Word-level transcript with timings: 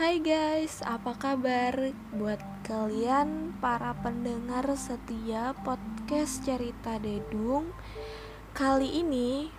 Hai 0.00 0.16
guys, 0.16 0.80
apa 0.80 1.12
kabar 1.12 1.92
buat 2.16 2.40
kalian 2.64 3.52
para 3.60 3.92
pendengar 4.00 4.64
setia 4.72 5.52
podcast 5.60 6.40
cerita 6.40 6.96
Dedung? 6.96 7.68
Kali 8.56 9.04
ini 9.04 9.52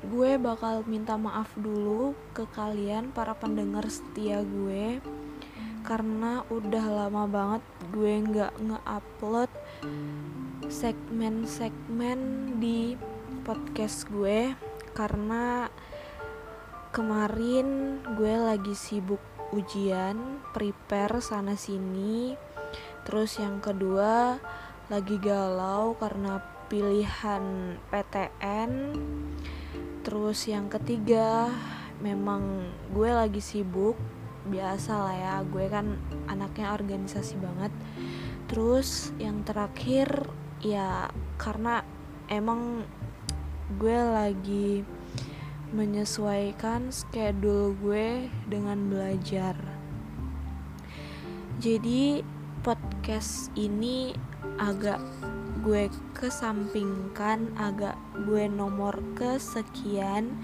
gue 0.00 0.40
bakal 0.40 0.88
minta 0.88 1.20
maaf 1.20 1.52
dulu 1.60 2.16
ke 2.32 2.48
kalian 2.56 3.12
para 3.12 3.36
pendengar 3.36 3.84
setia 3.92 4.40
gue 4.40 5.04
karena 5.84 6.40
udah 6.48 6.86
lama 6.88 7.28
banget 7.28 7.64
gue 7.92 8.12
nggak 8.32 8.52
nge-upload 8.64 9.52
segmen-segmen 10.72 12.48
di 12.56 12.96
podcast 13.44 14.08
gue 14.08 14.56
karena 14.96 15.68
kemarin 16.92 18.00
gue 18.20 18.34
lagi 18.36 18.76
sibuk 18.76 19.31
ujian 19.52 20.40
prepare 20.56 21.20
sana 21.20 21.54
sini. 21.54 22.34
Terus 23.04 23.38
yang 23.38 23.60
kedua 23.60 24.40
lagi 24.88 25.16
galau 25.20 25.94
karena 25.96 26.42
pilihan 26.66 27.76
PTN 27.92 28.96
terus 30.02 30.50
yang 30.50 30.66
ketiga 30.66 31.46
memang 32.02 32.66
gue 32.90 33.06
lagi 33.06 33.38
sibuk 33.38 33.94
biasa 34.42 34.92
lah 34.98 35.14
ya 35.14 35.34
gue 35.46 35.70
kan 35.70 36.00
anaknya 36.26 36.74
organisasi 36.74 37.38
banget. 37.38 37.70
Terus 38.50 39.14
yang 39.22 39.46
terakhir 39.46 40.26
ya 40.64 41.12
karena 41.38 41.86
emang 42.26 42.82
gue 43.78 43.98
lagi 43.98 44.82
menyesuaikan 45.72 46.92
schedule 46.92 47.72
gue 47.80 48.28
dengan 48.48 48.92
belajar 48.92 49.56
jadi 51.58 52.20
podcast 52.62 53.50
ini 53.58 54.14
agak 54.60 55.00
gue 55.62 55.86
kesampingkan 56.18 57.54
agak 57.54 57.94
gue 58.26 58.50
nomor 58.50 58.98
kesekian 59.14 60.34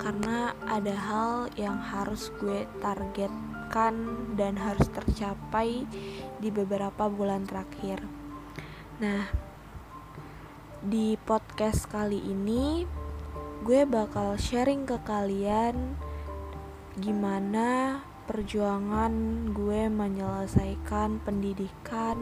karena 0.00 0.56
ada 0.64 0.94
hal 0.96 1.32
yang 1.56 1.76
harus 1.76 2.32
gue 2.40 2.64
targetkan 2.80 3.94
dan 4.36 4.56
harus 4.56 4.88
tercapai 4.88 5.84
di 6.40 6.48
beberapa 6.48 7.08
bulan 7.08 7.44
terakhir. 7.44 8.04
Nah, 9.00 9.28
di 10.84 11.16
podcast 11.20 11.88
kali 11.88 12.20
ini 12.20 12.84
gue 13.64 13.88
bakal 13.88 14.36
sharing 14.36 14.84
ke 14.84 15.00
kalian 15.08 15.96
gimana 17.00 17.96
perjuangan 18.28 19.12
gue 19.56 19.88
menyelesaikan 19.88 21.24
pendidikan 21.24 22.20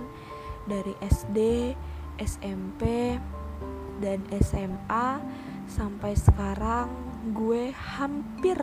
dari 0.71 0.95
SD, 1.03 1.39
SMP, 2.23 3.19
dan 3.99 4.23
SMA 4.39 5.19
sampai 5.67 6.15
sekarang 6.15 6.95
gue 7.35 7.75
hampir 7.75 8.59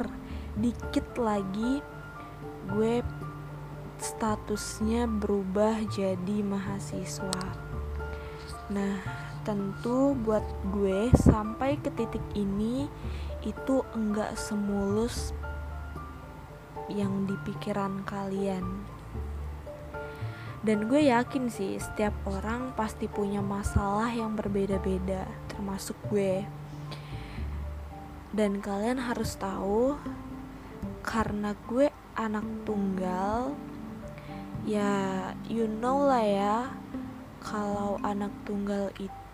dikit 0.55 1.19
lagi 1.19 1.83
gue 2.71 3.03
statusnya 3.99 5.03
berubah 5.03 5.83
jadi 5.91 6.37
mahasiswa. 6.47 7.43
Nah, 8.71 9.28
tentu 9.49 10.13
buat 10.13 10.45
gue 10.69 11.09
sampai 11.17 11.81
ke 11.81 11.89
titik 11.97 12.21
ini 12.37 12.85
itu 13.41 13.81
enggak 13.97 14.37
semulus 14.37 15.33
yang 16.85 17.25
di 17.25 17.33
pikiran 17.49 18.05
kalian. 18.05 18.85
Dan 20.61 20.85
gue 20.85 21.09
yakin 21.09 21.49
sih 21.49 21.81
setiap 21.81 22.13
orang 22.29 22.77
pasti 22.77 23.09
punya 23.09 23.41
masalah 23.41 24.13
yang 24.13 24.37
berbeda-beda, 24.37 25.25
termasuk 25.49 25.97
gue 26.13 26.45
dan 28.29 28.61
kalian 28.61 29.01
harus 29.01 29.33
tahu 29.41 29.97
karena 31.01 31.57
gue 31.65 31.89
anak 32.13 32.45
tunggal 32.61 33.57
ya 34.69 35.33
you 35.49 35.65
know 35.65 36.05
lah 36.05 36.21
ya 36.21 36.57
kalau 37.41 37.97
anak 38.05 38.29
tunggal 38.45 38.93
itu 39.01 39.28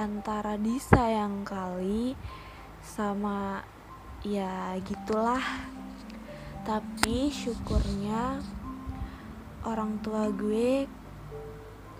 antara 0.00 0.56
disayang 0.56 1.44
kali 1.44 2.16
sama 2.80 3.60
ya 4.24 4.76
gitulah. 4.80 5.42
Tapi 6.64 7.28
syukurnya 7.28 8.40
orang 9.68 10.00
tua 10.00 10.32
gue 10.32 10.88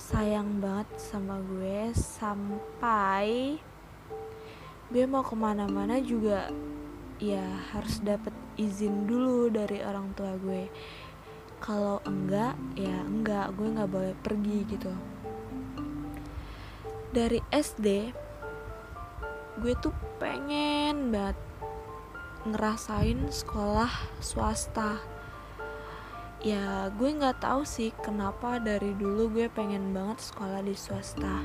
sayang 0.00 0.64
banget 0.64 0.88
sama 0.96 1.40
gue 1.44 1.92
sampai 1.92 3.60
gue 4.88 5.04
mau 5.04 5.20
ke 5.20 5.36
mana-mana 5.36 6.00
juga 6.00 6.48
ya 7.20 7.44
harus 7.76 8.00
dapet 8.00 8.32
izin 8.56 9.04
dulu 9.04 9.52
dari 9.52 9.84
orang 9.84 10.16
tua 10.16 10.32
gue. 10.40 10.72
Kalau 11.60 12.00
enggak 12.08 12.56
ya 12.80 13.04
enggak 13.04 13.52
gue 13.52 13.68
nggak 13.68 13.92
boleh 13.92 14.14
pergi 14.24 14.58
gitu 14.64 15.19
dari 17.10 17.42
SD 17.50 18.14
gue 19.58 19.74
tuh 19.82 19.90
pengen 20.22 21.10
banget 21.10 21.34
ngerasain 22.46 23.28
sekolah 23.28 23.90
swasta. 24.22 25.02
Ya 26.40 26.88
gue 26.94 27.10
nggak 27.12 27.44
tahu 27.44 27.68
sih 27.68 27.92
kenapa 28.00 28.56
dari 28.62 28.96
dulu 28.96 29.28
gue 29.28 29.52
pengen 29.52 29.92
banget 29.92 30.22
sekolah 30.32 30.62
di 30.64 30.72
swasta. 30.72 31.44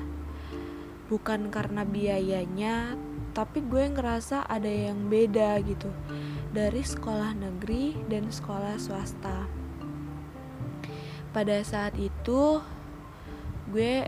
Bukan 1.09 1.49
karena 1.51 1.83
biayanya 1.83 2.95
tapi 3.35 3.59
gue 3.65 3.91
ngerasa 3.91 4.47
ada 4.47 4.69
yang 4.69 5.11
beda 5.11 5.59
gitu 5.65 5.91
dari 6.55 6.85
sekolah 6.85 7.35
negeri 7.35 7.99
dan 8.07 8.31
sekolah 8.31 8.79
swasta. 8.79 9.49
Pada 11.35 11.57
saat 11.67 11.99
itu 11.99 12.63
gue 13.73 14.07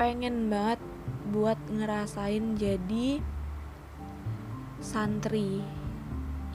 pengen 0.00 0.48
banget 0.48 0.80
buat 1.28 1.60
ngerasain 1.68 2.56
jadi 2.56 3.20
santri. 4.80 5.60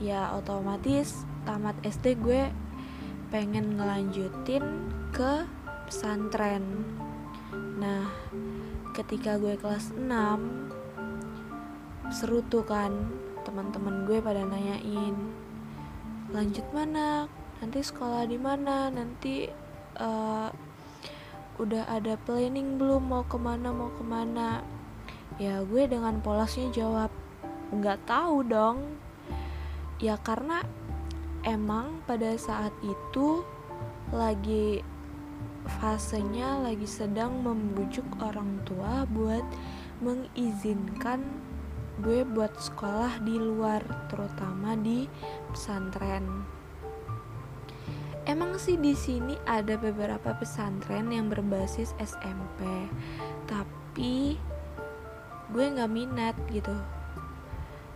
Ya 0.01 0.33
otomatis 0.33 1.29
tamat 1.45 1.77
SD 1.85 2.17
gue 2.25 2.49
pengen 3.29 3.77
ngelanjutin 3.77 4.65
ke 5.13 5.45
pesantren. 5.85 6.89
Nah 7.77 8.09
ketika 8.97 9.37
gue 9.37 9.53
kelas 9.61 9.93
6 9.93 10.09
seru 12.09 12.41
tuh 12.49 12.65
kan 12.65 12.97
teman-teman 13.45 14.09
gue 14.09 14.25
pada 14.25 14.41
nanyain 14.41 15.13
lanjut 16.33 16.65
mana? 16.73 17.29
Nanti 17.61 17.77
sekolah 17.85 18.25
di 18.25 18.41
mana? 18.41 18.89
Nanti 18.89 19.45
uh, 20.01 20.49
udah 21.55 21.87
ada 21.87 22.19
planning 22.27 22.75
belum 22.75 23.07
mau 23.07 23.23
ke 23.23 23.39
mana 23.39 23.71
mau 23.71 23.91
ke 23.95 24.03
mana? 24.03 24.63
Ya 25.39 25.63
gue 25.63 25.87
dengan 25.87 26.19
polosnya 26.19 26.71
jawab 26.71 27.11
nggak 27.71 28.03
tahu 28.07 28.43
dong. 28.47 28.99
Ya 29.99 30.19
karena 30.19 30.63
emang 31.47 32.03
pada 32.03 32.35
saat 32.35 32.75
itu 32.83 33.45
lagi 34.11 34.83
fasenya 35.81 36.61
lagi 36.61 36.85
sedang 36.85 37.41
membujuk 37.41 38.05
orang 38.21 38.61
tua 38.67 39.09
buat 39.09 39.43
mengizinkan 40.03 41.25
gue 42.03 42.27
buat 42.27 42.51
sekolah 42.59 43.23
di 43.23 43.39
luar 43.39 43.81
terutama 44.11 44.75
di 44.75 45.07
pesantren 45.55 46.54
emang 48.25 48.57
sih 48.57 48.77
di 48.77 48.97
sini 48.97 49.37
ada 49.45 49.77
beberapa 49.77 50.33
pesantren 50.37 51.13
yang 51.13 51.29
berbasis 51.29 51.93
SMP 52.01 52.89
tapi 53.45 54.37
gue 55.53 55.65
nggak 55.71 55.91
minat 55.93 56.35
gitu. 56.49 56.73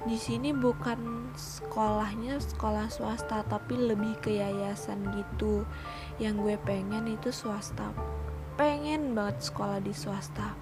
Di 0.08 0.16
sini 0.16 0.56
bukan 0.56 1.34
sekolahnya 1.36 2.40
sekolah 2.40 2.88
swasta 2.88 3.44
tapi 3.44 3.76
lebih 3.76 4.16
ke 4.24 4.40
yayasan 4.40 5.12
gitu. 5.12 5.68
Yang 6.22 6.36
gue 6.40 6.56
pengen 6.64 7.12
itu 7.12 7.36
swasta. 7.36 7.92
Pengen 8.56 9.12
banget 9.12 9.52
sekolah 9.52 9.84
di 9.84 9.92
swasta. 9.92 10.56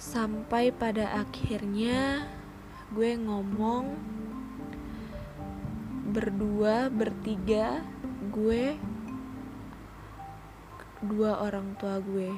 Sampai 0.00 0.72
pada 0.72 1.12
akhirnya 1.12 2.24
gue 2.94 3.20
ngomong 3.20 4.00
berdua 6.14 6.94
bertiga 6.94 7.82
gue 8.30 8.78
dua 11.02 11.42
orang 11.42 11.74
tua 11.74 11.98
gue. 11.98 12.30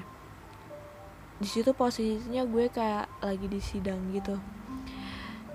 Di 1.36 1.44
situ 1.44 1.76
posisinya 1.76 2.48
gue 2.48 2.72
kayak 2.72 3.20
lagi 3.20 3.44
di 3.52 3.60
sidang 3.60 4.00
gitu. 4.16 4.40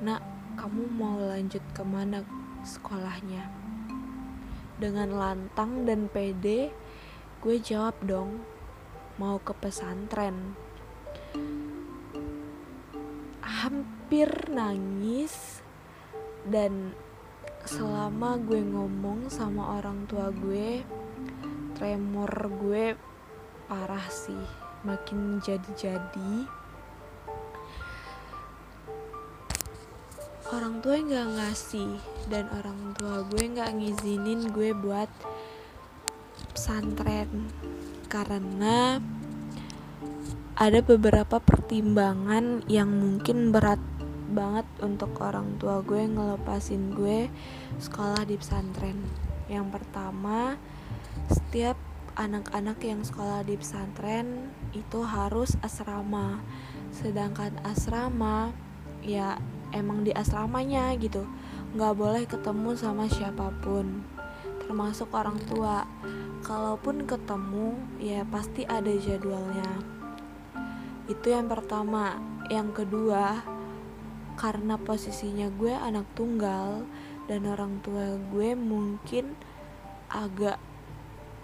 Nak 0.06 0.22
kamu 0.54 0.86
mau 0.94 1.18
lanjut 1.18 1.66
ke 1.74 1.82
mana 1.82 2.22
sekolahnya? 2.62 3.50
Dengan 4.78 5.18
lantang 5.18 5.90
dan 5.90 6.06
pede 6.06 6.70
gue 7.42 7.58
jawab 7.58 7.98
dong 8.06 8.46
mau 9.18 9.42
ke 9.42 9.50
pesantren. 9.58 10.54
Hampir 13.42 14.30
nangis 14.54 15.66
dan 16.46 16.94
selama 17.66 18.42
gue 18.42 18.62
ngomong 18.62 19.30
sama 19.30 19.78
orang 19.78 20.06
tua 20.10 20.34
gue 20.34 20.82
tremor 21.78 22.30
gue 22.62 22.94
parah 23.66 24.06
sih 24.12 24.46
makin 24.82 25.38
jadi-jadi. 25.42 26.46
Orang 30.52 30.84
tua 30.84 31.00
nggak 31.00 31.28
ngasih 31.40 31.96
dan 32.28 32.52
orang 32.52 32.92
tua 33.00 33.24
gue 33.24 33.44
nggak 33.56 33.72
ngizinin 33.72 34.52
gue 34.52 34.76
buat 34.76 35.08
pesantren. 36.52 37.48
Karena 38.12 39.00
ada 40.60 40.80
beberapa 40.84 41.40
pertimbangan 41.40 42.68
yang 42.68 42.92
mungkin 42.92 43.56
berat 43.56 43.80
banget 44.32 44.68
untuk 44.80 45.14
orang 45.20 45.60
tua 45.60 45.84
gue 45.84 46.08
ngelepasin 46.08 46.96
gue 46.96 47.28
sekolah 47.78 48.24
di 48.26 48.40
pesantren. 48.40 48.98
Yang 49.52 49.68
pertama, 49.80 50.56
setiap 51.28 51.76
anak-anak 52.16 52.80
yang 52.84 53.04
sekolah 53.04 53.44
di 53.44 53.56
pesantren 53.60 54.52
itu 54.72 55.04
harus 55.04 55.56
asrama. 55.64 56.40
Sedangkan 56.92 57.56
asrama 57.64 58.52
ya 59.04 59.40
emang 59.72 60.04
di 60.04 60.12
asramanya 60.12 60.94
gitu, 61.00 61.26
nggak 61.74 61.96
boleh 61.96 62.24
ketemu 62.28 62.76
sama 62.76 63.08
siapa 63.08 63.50
pun, 63.64 64.04
termasuk 64.64 65.10
orang 65.16 65.40
tua. 65.48 65.88
Kalaupun 66.42 67.06
ketemu, 67.06 67.78
ya 68.02 68.26
pasti 68.26 68.66
ada 68.66 68.90
jadwalnya. 68.90 70.02
Itu 71.06 71.32
yang 71.32 71.46
pertama. 71.48 72.18
Yang 72.50 72.84
kedua, 72.84 73.40
karena 74.42 74.74
posisinya 74.82 75.54
gue 75.54 75.70
anak 75.70 76.10
tunggal 76.18 76.82
dan 77.30 77.46
orang 77.46 77.78
tua 77.86 78.18
gue 78.34 78.58
mungkin 78.58 79.38
agak 80.10 80.58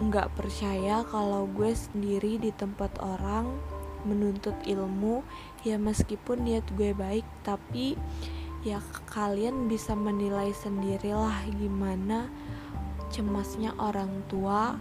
nggak 0.02 0.34
percaya 0.34 1.06
kalau 1.06 1.46
gue 1.46 1.70
sendiri 1.78 2.42
di 2.42 2.50
tempat 2.50 2.98
orang 2.98 3.54
menuntut 4.02 4.54
ilmu. 4.66 5.22
Ya 5.62 5.78
meskipun 5.78 6.42
niat 6.42 6.66
gue 6.74 6.90
baik 6.90 7.26
tapi 7.46 7.94
ya 8.66 8.82
kalian 9.14 9.70
bisa 9.70 9.94
menilai 9.94 10.50
sendirilah 10.50 11.46
gimana 11.54 12.26
cemasnya 13.14 13.78
orang 13.78 14.26
tua 14.26 14.74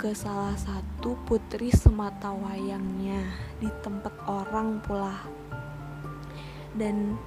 ke 0.00 0.16
salah 0.16 0.56
satu 0.56 1.14
putri 1.28 1.68
semata 1.68 2.32
wayangnya 2.32 3.28
di 3.60 3.68
tempat 3.84 4.12
orang 4.24 4.80
pula. 4.80 5.20
Dan 6.72 7.20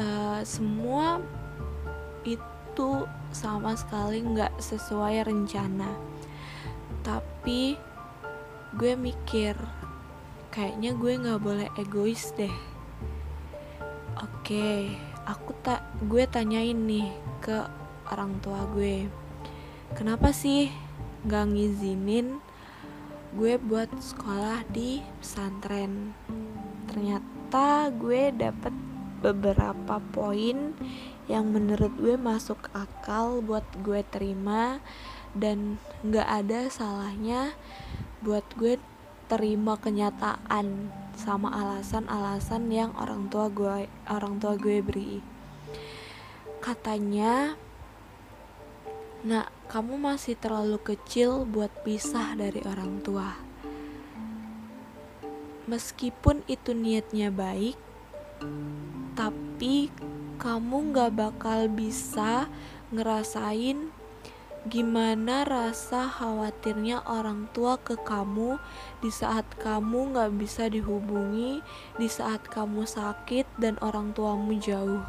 uh, 0.00 0.40
semua 0.44 1.20
itu 2.26 3.08
sama 3.32 3.76
sekali 3.76 4.24
nggak 4.24 4.60
sesuai 4.60 5.26
rencana. 5.26 5.90
Tapi 7.04 7.76
gue 8.76 8.92
mikir 8.98 9.56
kayaknya 10.52 10.96
gue 10.96 11.12
nggak 11.20 11.40
boleh 11.40 11.68
egois 11.76 12.32
deh. 12.36 12.52
Oke 14.16 14.96
aku 15.26 15.50
tak 15.60 15.82
gue 16.06 16.22
tanyain 16.30 16.78
nih 16.78 17.10
ke 17.42 17.66
orang 18.08 18.38
tua 18.38 18.62
gue. 18.70 19.10
Kenapa 19.98 20.30
sih 20.30 20.70
nggak 21.26 21.50
ngizinin 21.50 22.38
gue 23.34 23.58
buat 23.58 23.90
sekolah 23.90 24.62
di 24.70 25.02
pesantren? 25.18 26.14
Ternyata 26.86 27.90
gue 27.90 28.30
dapet 28.32 28.85
beberapa 29.20 30.00
poin 30.12 30.76
yang 31.26 31.50
menurut 31.50 31.90
gue 31.98 32.14
masuk 32.14 32.70
akal 32.70 33.42
buat 33.42 33.66
gue 33.82 34.06
terima 34.06 34.78
dan 35.34 35.76
gak 36.06 36.46
ada 36.46 36.70
salahnya 36.70 37.52
buat 38.22 38.46
gue 38.56 38.78
terima 39.26 39.74
kenyataan 39.74 40.94
sama 41.18 41.50
alasan-alasan 41.50 42.70
yang 42.70 42.94
orang 42.94 43.26
tua 43.26 43.50
gue 43.50 43.90
orang 44.06 44.38
tua 44.38 44.54
gue 44.54 44.78
beri. 44.80 45.18
Katanya 46.62 47.58
nak 49.26 49.50
kamu 49.66 49.98
masih 49.98 50.38
terlalu 50.38 50.78
kecil 50.78 51.42
buat 51.42 51.74
pisah 51.82 52.38
dari 52.38 52.62
orang 52.62 53.02
tua. 53.02 53.34
Meskipun 55.66 56.46
itu 56.46 56.70
niatnya 56.70 57.34
baik 57.34 57.74
tapi 59.16 59.88
kamu 60.36 60.92
gak 60.92 61.12
bakal 61.16 61.66
bisa 61.72 62.46
ngerasain 62.92 63.90
gimana 64.66 65.46
rasa 65.46 66.10
khawatirnya 66.10 67.06
orang 67.06 67.46
tua 67.54 67.78
ke 67.78 67.94
kamu 67.94 68.58
di 68.98 69.14
saat 69.14 69.46
kamu 69.62 70.10
gak 70.10 70.34
bisa 70.34 70.66
dihubungi, 70.66 71.62
di 71.94 72.08
saat 72.10 72.42
kamu 72.50 72.82
sakit 72.82 73.46
dan 73.62 73.78
orang 73.78 74.10
tuamu 74.10 74.58
jauh. 74.58 75.06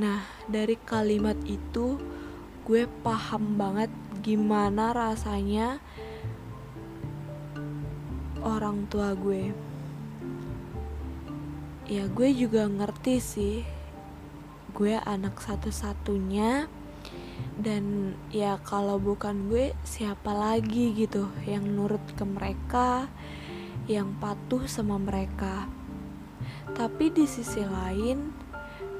Nah, 0.00 0.24
dari 0.48 0.80
kalimat 0.80 1.36
itu 1.44 2.00
gue 2.64 2.88
paham 3.04 3.60
banget 3.60 3.92
gimana 4.24 4.96
rasanya 4.96 5.82
orang 8.40 8.88
tua 8.88 9.12
gue 9.12 9.71
ya 11.86 12.06
gue 12.06 12.28
juga 12.34 12.66
ngerti 12.66 13.14
sih. 13.18 13.56
Gue 14.72 14.98
anak 14.98 15.42
satu-satunya. 15.42 16.66
Dan 17.52 18.16
ya 18.32 18.56
kalau 18.62 18.96
bukan 18.96 19.50
gue 19.50 19.76
siapa 19.84 20.32
lagi 20.32 20.94
gitu 20.96 21.28
yang 21.44 21.68
nurut 21.68 22.02
ke 22.16 22.24
mereka 22.24 23.10
yang 23.90 24.14
patuh 24.22 24.64
sama 24.70 24.96
mereka. 24.96 25.66
Tapi 26.72 27.12
di 27.12 27.26
sisi 27.26 27.60
lain 27.60 28.32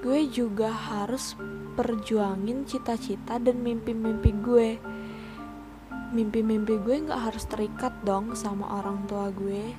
gue 0.02 0.26
juga 0.28 0.68
harus 0.68 1.38
perjuangin 1.78 2.68
cita-cita 2.68 3.38
dan 3.38 3.62
mimpi-mimpi 3.62 4.30
gue. 4.42 4.70
Mimpi-mimpi 6.12 6.76
gue 6.82 6.96
gak 7.08 7.32
harus 7.32 7.48
terikat 7.48 7.94
dong 8.04 8.36
sama 8.36 8.82
orang 8.82 9.06
tua 9.08 9.32
gue. 9.32 9.72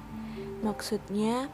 Maksudnya 0.64 1.52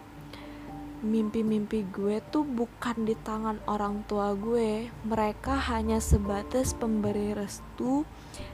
mimpi-mimpi 0.99 1.87
gue 1.95 2.19
tuh 2.27 2.43
bukan 2.43 3.07
di 3.07 3.15
tangan 3.23 3.63
orang 3.71 4.03
tua 4.07 4.35
gue. 4.35 4.91
Mereka 5.07 5.55
hanya 5.71 6.03
sebatas 6.03 6.75
pemberi 6.75 7.31
restu 7.31 8.03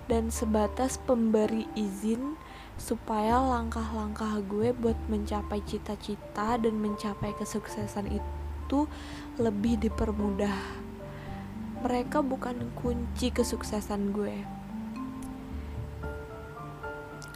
dan 0.06 0.30
sebatas 0.30 1.02
pemberi 1.02 1.66
izin 1.74 2.38
supaya 2.78 3.42
langkah-langkah 3.42 4.46
gue 4.46 4.76
buat 4.78 4.98
mencapai 5.10 5.64
cita-cita 5.66 6.60
dan 6.62 6.76
mencapai 6.78 7.34
kesuksesan 7.34 8.14
itu 8.14 8.80
lebih 9.42 9.82
dipermudah. 9.82 10.86
Mereka 11.82 12.22
bukan 12.22 12.74
kunci 12.78 13.34
kesuksesan 13.34 14.14
gue. 14.14 14.36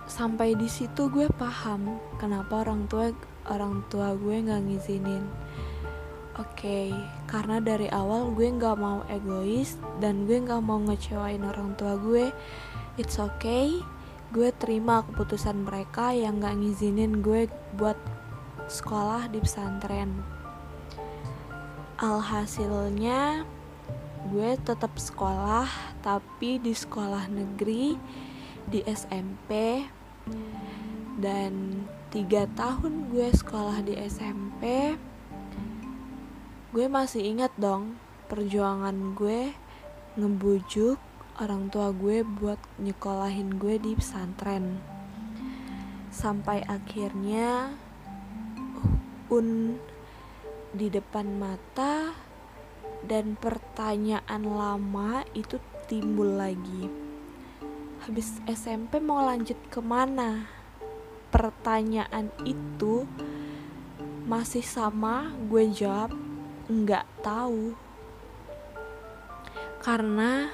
Sampai 0.10 0.58
di 0.58 0.68
situ 0.68 1.08
gue 1.08 1.30
paham 1.32 2.02
kenapa 2.20 2.66
orang 2.66 2.90
tua 2.90 3.14
orang 3.50 3.82
tua 3.90 4.14
gue 4.16 4.46
nggak 4.46 4.62
ngizinin. 4.70 5.26
Oke 6.40 6.56
okay, 6.56 6.88
karena 7.28 7.60
dari 7.60 7.92
awal 7.92 8.32
gue 8.32 8.48
nggak 8.48 8.78
mau 8.80 9.04
egois 9.12 9.76
dan 10.00 10.24
gue 10.24 10.40
nggak 10.40 10.64
mau 10.64 10.80
ngecewain 10.80 11.44
orang 11.44 11.76
tua 11.76 12.00
gue 12.00 12.32
it's 12.96 13.20
okay. 13.20 13.82
Gue 14.30 14.54
terima 14.56 15.02
keputusan 15.10 15.66
mereka 15.66 16.14
yang 16.14 16.38
nggak 16.40 16.56
ngizinin 16.62 17.20
gue 17.26 17.50
buat 17.76 17.98
sekolah 18.70 19.28
di 19.34 19.42
pesantren. 19.42 20.22
Alhasilnya 22.00 23.44
gue 24.30 24.50
tetap 24.62 24.96
sekolah 24.96 25.68
tapi 26.06 26.62
di 26.62 26.72
sekolah 26.72 27.28
negeri 27.28 27.98
di 28.70 28.86
SMP 28.86 29.84
dan 31.18 31.84
tiga 32.10 32.50
tahun 32.58 33.14
gue 33.14 33.30
sekolah 33.30 33.86
di 33.86 33.94
SMP 34.10 34.94
gue 36.70 36.86
masih 36.86 37.22
ingat 37.22 37.54
dong 37.58 37.98
perjuangan 38.30 39.14
gue 39.18 39.54
ngebujuk 40.18 40.98
orang 41.40 41.72
tua 41.72 41.96
gue 41.96 42.22
buat 42.26 42.60
nyekolahin 42.84 43.56
gue 43.56 43.80
di 43.80 43.96
pesantren. 43.96 44.84
Sampai 46.12 46.68
akhirnya 46.68 47.72
un 49.32 49.80
di 50.76 50.92
depan 50.92 51.40
mata 51.40 52.12
dan 53.08 53.40
pertanyaan 53.40 54.44
lama 54.44 55.24
itu 55.32 55.56
timbul 55.88 56.36
lagi. 56.36 56.92
Habis 58.04 58.44
SMP 58.46 59.00
mau 59.00 59.24
lanjut 59.24 59.58
ke 59.72 59.80
mana 59.80 60.59
pertanyaan 61.30 62.34
itu 62.46 63.06
masih 64.30 64.62
sama 64.62 65.34
gue 65.50 65.66
jawab 65.74 66.14
nggak 66.70 67.06
tahu. 67.26 67.74
Karena 69.82 70.54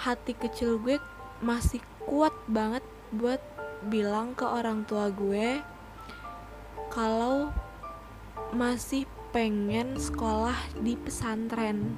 hati 0.00 0.34
kecil 0.34 0.82
gue 0.82 0.98
masih 1.38 1.78
kuat 2.02 2.34
banget 2.50 2.82
buat 3.14 3.38
bilang 3.86 4.34
ke 4.34 4.42
orang 4.42 4.82
tua 4.88 5.12
gue 5.12 5.60
kalau 6.90 7.52
masih 8.54 9.06
pengen 9.34 9.98
sekolah 9.98 10.56
di 10.78 10.94
pesantren. 10.94 11.94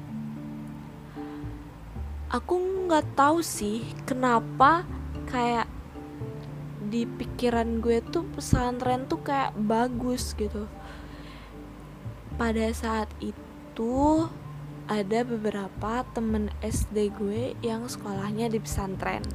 Aku 2.32 2.58
nggak 2.88 3.16
tahu 3.16 3.44
sih 3.44 3.84
kenapa 4.08 4.82
kayak 5.28 5.75
di 6.86 7.04
pikiran 7.04 7.82
gue 7.82 7.98
tuh 8.14 8.22
pesantren 8.34 9.10
tuh 9.10 9.20
kayak 9.22 9.54
bagus 9.58 10.32
gitu. 10.38 10.70
Pada 12.36 12.68
saat 12.70 13.10
itu 13.18 14.26
ada 14.86 15.26
beberapa 15.26 16.06
temen 16.14 16.46
SD 16.62 17.10
gue 17.18 17.58
yang 17.62 17.90
sekolahnya 17.90 18.46
di 18.46 18.62
pesantren. 18.62 19.26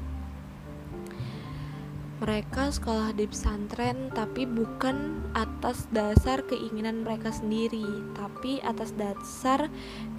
Mereka 2.22 2.70
sekolah 2.70 3.18
di 3.18 3.26
pesantren 3.26 4.14
tapi 4.14 4.46
bukan 4.46 5.26
atas 5.34 5.90
dasar 5.90 6.46
keinginan 6.46 7.02
mereka 7.02 7.34
sendiri 7.34 7.84
tapi 8.14 8.62
atas 8.62 8.94
dasar 8.94 9.68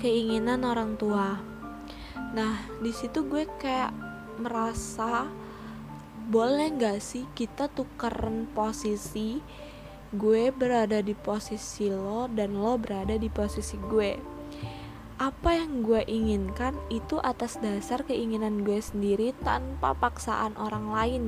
keinginan 0.02 0.66
orang 0.66 0.98
tua. 0.98 1.38
Nah 2.34 2.58
di 2.82 2.90
situ 2.90 3.22
gue 3.24 3.46
kayak 3.56 3.94
merasa 4.42 5.30
boleh 6.22 6.70
nggak 6.70 7.02
sih 7.02 7.26
kita 7.34 7.66
tukeran 7.66 8.46
posisi 8.54 9.42
gue 10.12 10.52
berada 10.52 11.00
di 11.00 11.16
posisi 11.16 11.88
lo 11.88 12.28
dan 12.28 12.54
lo 12.54 12.76
berada 12.76 13.16
di 13.16 13.32
posisi 13.32 13.80
gue? 13.80 14.20
Apa 15.16 15.56
yang 15.56 15.80
gue 15.80 16.04
inginkan 16.04 16.76
itu 16.92 17.16
atas 17.22 17.56
dasar 17.58 18.04
keinginan 18.04 18.60
gue 18.60 18.76
sendiri 18.78 19.32
tanpa 19.40 19.96
paksaan 19.96 20.52
orang 20.60 20.92
lain. 20.92 21.24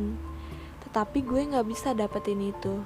Tetapi 0.84 1.24
gue 1.24 1.42
nggak 1.54 1.66
bisa 1.66 1.96
dapetin 1.96 2.44
itu. 2.44 2.84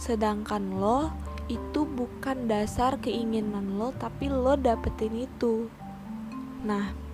Sedangkan 0.00 0.80
lo 0.80 1.12
itu 1.46 1.86
bukan 1.86 2.50
dasar 2.50 2.98
keinginan 2.98 3.76
lo 3.76 3.92
tapi 3.94 4.32
lo 4.32 4.56
dapetin 4.56 5.28
itu. 5.28 5.68
Nah 6.64 7.06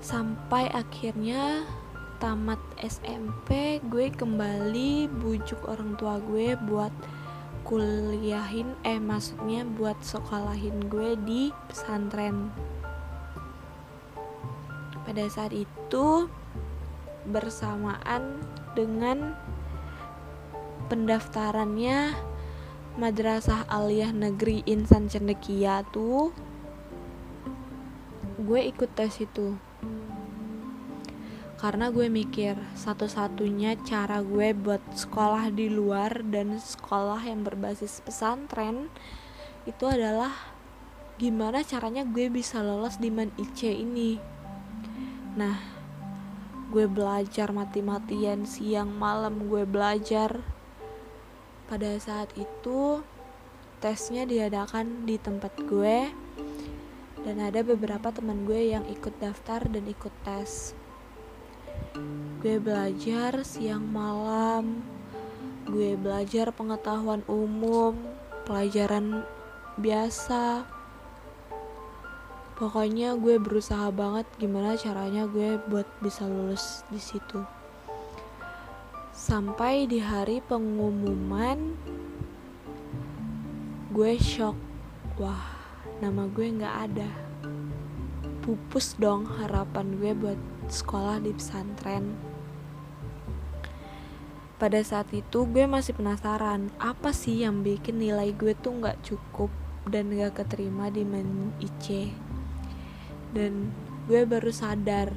sampai 0.00 0.68
akhirnya 0.72 1.64
tamat 2.20 2.60
SMP 2.76 3.80
gue 3.88 4.12
kembali 4.12 5.08
bujuk 5.08 5.64
orang 5.64 5.96
tua 5.96 6.20
gue 6.20 6.52
buat 6.68 6.92
kuliahin 7.64 8.76
eh 8.84 9.00
maksudnya 9.00 9.64
buat 9.64 9.96
sekolahin 10.04 10.84
gue 10.92 11.16
di 11.24 11.48
pesantren. 11.64 12.52
Pada 15.08 15.24
saat 15.32 15.56
itu 15.56 16.28
bersamaan 17.24 18.44
dengan 18.76 19.32
pendaftarannya 20.92 22.12
Madrasah 23.00 23.64
Aliyah 23.64 24.12
Negeri 24.12 24.60
Insan 24.68 25.08
Cendekia 25.08 25.88
tuh 25.88 26.36
gue 28.36 28.60
ikut 28.68 28.92
tes 28.92 29.24
itu 29.24 29.56
karena 31.60 31.92
gue 31.92 32.08
mikir 32.08 32.56
satu-satunya 32.72 33.76
cara 33.84 34.24
gue 34.24 34.56
buat 34.56 34.80
sekolah 34.96 35.52
di 35.52 35.68
luar 35.68 36.24
dan 36.24 36.56
sekolah 36.56 37.20
yang 37.20 37.44
berbasis 37.44 38.00
pesantren 38.00 38.88
itu 39.68 39.84
adalah 39.84 40.32
gimana 41.20 41.60
caranya 41.60 42.08
gue 42.08 42.32
bisa 42.32 42.64
lolos 42.64 42.96
di 42.96 43.12
Man 43.12 43.28
IC 43.36 43.76
ini. 43.76 44.16
Nah 45.36 45.60
gue 46.72 46.88
belajar 46.88 47.52
mati-matian 47.52 48.48
siang 48.48 48.96
malam 48.96 49.44
gue 49.52 49.68
belajar. 49.68 50.40
Pada 51.68 51.92
saat 52.00 52.32
itu 52.40 53.04
tesnya 53.84 54.24
diadakan 54.24 55.04
di 55.04 55.20
tempat 55.20 55.60
gue 55.60 56.08
dan 57.20 57.36
ada 57.36 57.60
beberapa 57.60 58.08
teman 58.08 58.48
gue 58.48 58.72
yang 58.72 58.88
ikut 58.88 59.12
daftar 59.20 59.60
dan 59.68 59.84
ikut 59.84 60.12
tes 60.24 60.72
gue 62.40 62.56
belajar 62.56 63.44
siang 63.44 63.84
malam. 63.84 64.80
Gue 65.68 65.92
belajar 65.94 66.48
pengetahuan 66.56 67.20
umum 67.28 67.94
pelajaran 68.48 69.22
biasa. 69.76 70.64
Pokoknya 72.56 73.16
gue 73.16 73.40
berusaha 73.40 73.88
banget 73.92 74.24
gimana 74.40 74.76
caranya 74.76 75.28
gue 75.28 75.60
buat 75.68 75.88
bisa 76.00 76.24
lulus 76.28 76.84
di 76.88 77.00
situ. 77.00 77.44
Sampai 79.12 79.84
di 79.84 80.00
hari 80.00 80.40
pengumuman 80.40 81.76
gue 83.92 84.12
shock. 84.16 84.56
Wah 85.20 85.44
nama 86.00 86.24
gue 86.24 86.46
nggak 86.56 86.76
ada. 86.88 87.10
Pupus 88.40 88.96
dong 88.96 89.28
harapan 89.28 90.00
gue 90.00 90.12
buat 90.16 90.40
sekolah 90.70 91.20
di 91.20 91.34
pesantren 91.34 92.16
pada 94.60 94.84
saat 94.84 95.08
itu 95.16 95.48
gue 95.48 95.64
masih 95.64 95.96
penasaran 95.96 96.68
apa 96.76 97.16
sih 97.16 97.40
yang 97.42 97.64
bikin 97.64 97.96
nilai 97.96 98.36
gue 98.36 98.52
tuh 98.52 98.76
nggak 98.76 99.00
cukup 99.00 99.48
dan 99.88 100.12
gak 100.12 100.44
keterima 100.44 100.92
di 100.92 101.00
men 101.00 101.56
IC 101.64 102.12
dan 103.32 103.72
gue 104.04 104.28
baru 104.28 104.52
sadar 104.52 105.16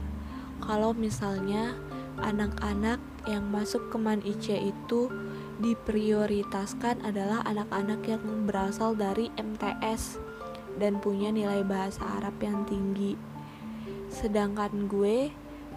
kalau 0.64 0.96
misalnya 0.96 1.76
anak-anak 2.24 3.04
yang 3.28 3.44
masuk 3.52 3.92
ke 3.92 3.98
man 4.00 4.24
IC 4.24 4.72
itu 4.72 5.12
diprioritaskan 5.60 7.04
adalah 7.04 7.44
anak-anak 7.44 8.00
yang 8.08 8.24
berasal 8.48 8.96
dari 8.96 9.28
MTS 9.36 10.24
dan 10.80 11.04
punya 11.04 11.30
nilai 11.30 11.62
bahasa 11.62 12.02
Arab 12.18 12.40
yang 12.42 12.66
tinggi. 12.66 13.14
Sedangkan 14.10 14.90
gue 14.90 15.30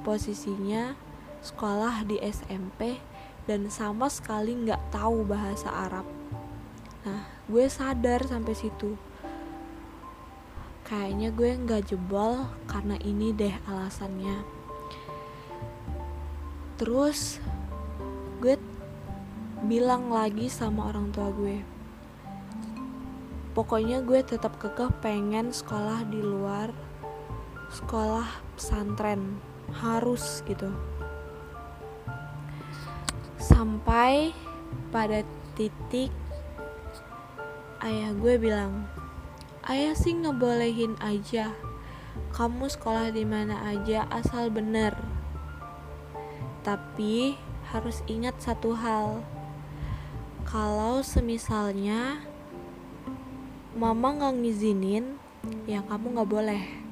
posisinya 0.06 0.94
sekolah 1.42 2.06
di 2.06 2.22
SMP 2.22 3.02
dan 3.50 3.66
sama 3.66 4.06
sekali 4.06 4.54
nggak 4.54 4.94
tahu 4.94 5.26
bahasa 5.26 5.66
Arab. 5.66 6.06
Nah, 7.02 7.26
gue 7.50 7.66
sadar 7.66 8.22
sampai 8.22 8.54
situ. 8.54 8.94
Kayaknya 10.86 11.34
gue 11.34 11.50
nggak 11.66 11.90
jebol 11.90 12.46
karena 12.70 12.94
ini 13.02 13.34
deh 13.34 13.58
alasannya. 13.66 14.46
Terus 16.78 17.42
gue 18.38 18.54
bilang 19.66 20.14
lagi 20.14 20.46
sama 20.46 20.92
orang 20.92 21.10
tua 21.10 21.32
gue 21.32 21.64
pokoknya 23.56 24.04
gue 24.04 24.20
tetap 24.20 24.60
kekeh 24.60 24.92
pengen 25.00 25.48
sekolah 25.48 26.04
di 26.12 26.20
luar 26.20 26.68
sekolah 27.72 28.28
pesantren 28.52 29.40
harus 29.74 30.42
gitu. 30.46 30.70
Sampai 33.40 34.34
pada 34.90 35.26
titik 35.58 36.12
ayah 37.82 38.12
gue 38.16 38.34
bilang 38.36 38.86
ayah 39.66 39.94
sih 39.98 40.14
ngebolehin 40.14 40.94
aja. 41.02 41.50
Kamu 42.32 42.68
sekolah 42.68 43.12
di 43.12 43.24
mana 43.24 43.60
aja 43.66 44.06
asal 44.12 44.48
bener. 44.52 44.96
Tapi 46.64 47.36
harus 47.72 48.00
ingat 48.06 48.38
satu 48.40 48.76
hal. 48.76 49.22
Kalau 50.46 51.02
semisalnya 51.02 52.22
mama 53.76 54.16
nggak 54.16 54.40
ngizinin 54.40 55.20
ya 55.68 55.84
kamu 55.84 56.16
nggak 56.16 56.30
boleh 56.32 56.85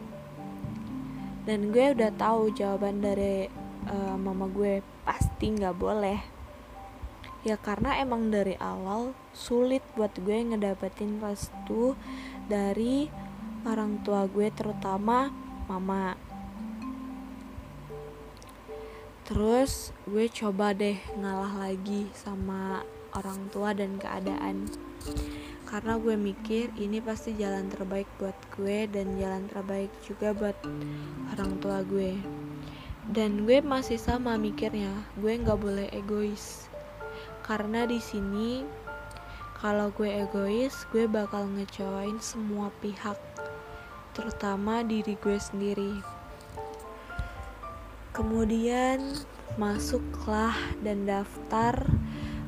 dan 1.44 1.72
gue 1.72 1.92
udah 1.92 2.10
tahu 2.16 2.52
jawaban 2.56 3.04
dari 3.04 3.48
uh, 3.88 4.16
mama 4.16 4.48
gue 4.48 4.80
pasti 5.04 5.52
nggak 5.52 5.76
boleh. 5.76 6.18
Ya 7.44 7.60
karena 7.60 8.00
emang 8.00 8.32
dari 8.32 8.56
awal 8.56 9.12
sulit 9.36 9.84
buat 9.92 10.16
gue 10.16 10.32
ngedapetin 10.32 11.20
restu 11.20 11.92
dari 12.48 13.12
orang 13.68 14.00
tua 14.00 14.24
gue 14.24 14.48
terutama 14.48 15.28
mama. 15.68 16.16
Terus 19.28 19.92
gue 20.08 20.28
coba 20.32 20.72
deh 20.72 20.96
ngalah 21.20 21.68
lagi 21.68 22.08
sama 22.16 22.84
orang 23.12 23.52
tua 23.52 23.76
dan 23.76 23.96
keadaan 24.00 24.68
karena 25.64 25.96
gue 25.96 26.14
mikir 26.14 26.68
ini 26.76 27.00
pasti 27.00 27.32
jalan 27.34 27.66
terbaik 27.72 28.06
buat 28.20 28.36
gue 28.54 28.84
dan 28.88 29.16
jalan 29.16 29.48
terbaik 29.48 29.90
juga 30.04 30.36
buat 30.36 30.56
orang 31.32 31.58
tua 31.58 31.80
gue. 31.82 32.20
Dan 33.08 33.44
gue 33.44 33.60
masih 33.64 34.00
sama 34.00 34.36
mikirnya 34.36 34.92
gue 35.20 35.32
nggak 35.34 35.60
boleh 35.60 35.88
egois. 35.92 36.68
Karena 37.44 37.84
di 37.88 38.00
sini 38.00 38.64
kalau 39.60 39.88
gue 39.92 40.08
egois 40.08 40.84
gue 40.92 41.08
bakal 41.08 41.48
ngecewain 41.56 42.20
semua 42.20 42.68
pihak 42.84 43.16
terutama 44.14 44.84
diri 44.86 45.18
gue 45.18 45.38
sendiri. 45.40 45.92
Kemudian 48.14 49.18
masuklah 49.58 50.54
dan 50.86 51.02
daftar 51.02 51.74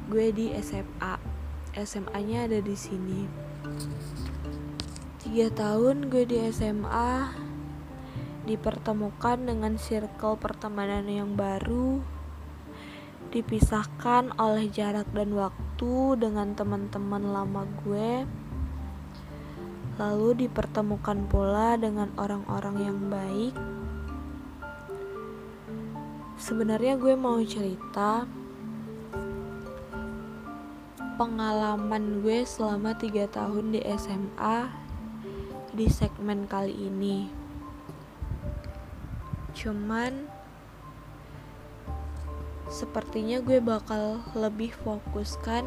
gue 0.06 0.30
di 0.30 0.54
SMA 0.62 1.25
SMA 1.76 2.21
nya 2.25 2.49
ada 2.49 2.56
di 2.56 2.73
sini. 2.73 3.28
Tiga 5.21 5.52
tahun 5.52 6.09
gue 6.09 6.25
di 6.25 6.40
SMA 6.49 7.37
dipertemukan 8.49 9.45
dengan 9.45 9.76
circle 9.76 10.40
pertemanan 10.40 11.04
yang 11.04 11.37
baru 11.37 12.00
dipisahkan 13.28 14.33
oleh 14.40 14.73
jarak 14.73 15.04
dan 15.12 15.37
waktu 15.37 16.16
dengan 16.16 16.56
teman-teman 16.56 17.21
lama 17.28 17.68
gue 17.85 18.25
lalu 20.00 20.49
dipertemukan 20.49 21.28
pula 21.28 21.76
dengan 21.76 22.09
orang-orang 22.16 22.76
yang 22.80 22.99
baik. 23.12 23.54
Sebenarnya 26.40 26.97
gue 26.97 27.12
mau 27.12 27.37
cerita 27.45 28.25
pengalaman 31.16 32.20
gue 32.20 32.44
selama 32.44 32.92
3 32.92 33.26
tahun 33.32 33.73
di 33.73 33.80
SMA 33.96 34.68
di 35.73 35.88
segmen 35.88 36.44
kali 36.44 36.73
ini 36.73 37.28
cuman 39.56 40.28
sepertinya 42.68 43.40
gue 43.40 43.56
bakal 43.64 44.20
lebih 44.37 44.76
fokuskan 44.85 45.64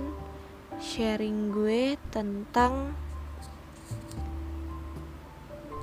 sharing 0.77 1.49
gue 1.49 1.97
tentang 2.13 2.93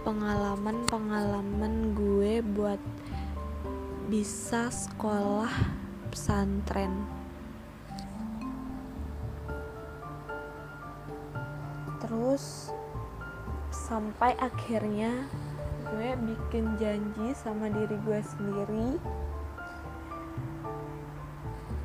pengalaman-pengalaman 0.06 1.98
gue 1.98 2.38
buat 2.38 2.78
bisa 4.06 4.70
sekolah 4.70 5.50
pesantren. 6.14 7.15
Terus 12.06 12.70
sampai 13.74 14.38
akhirnya 14.38 15.26
gue 15.90 16.14
bikin 16.14 16.78
janji 16.78 17.34
sama 17.34 17.66
diri 17.66 17.98
gue 18.06 18.20
sendiri. 18.22 18.88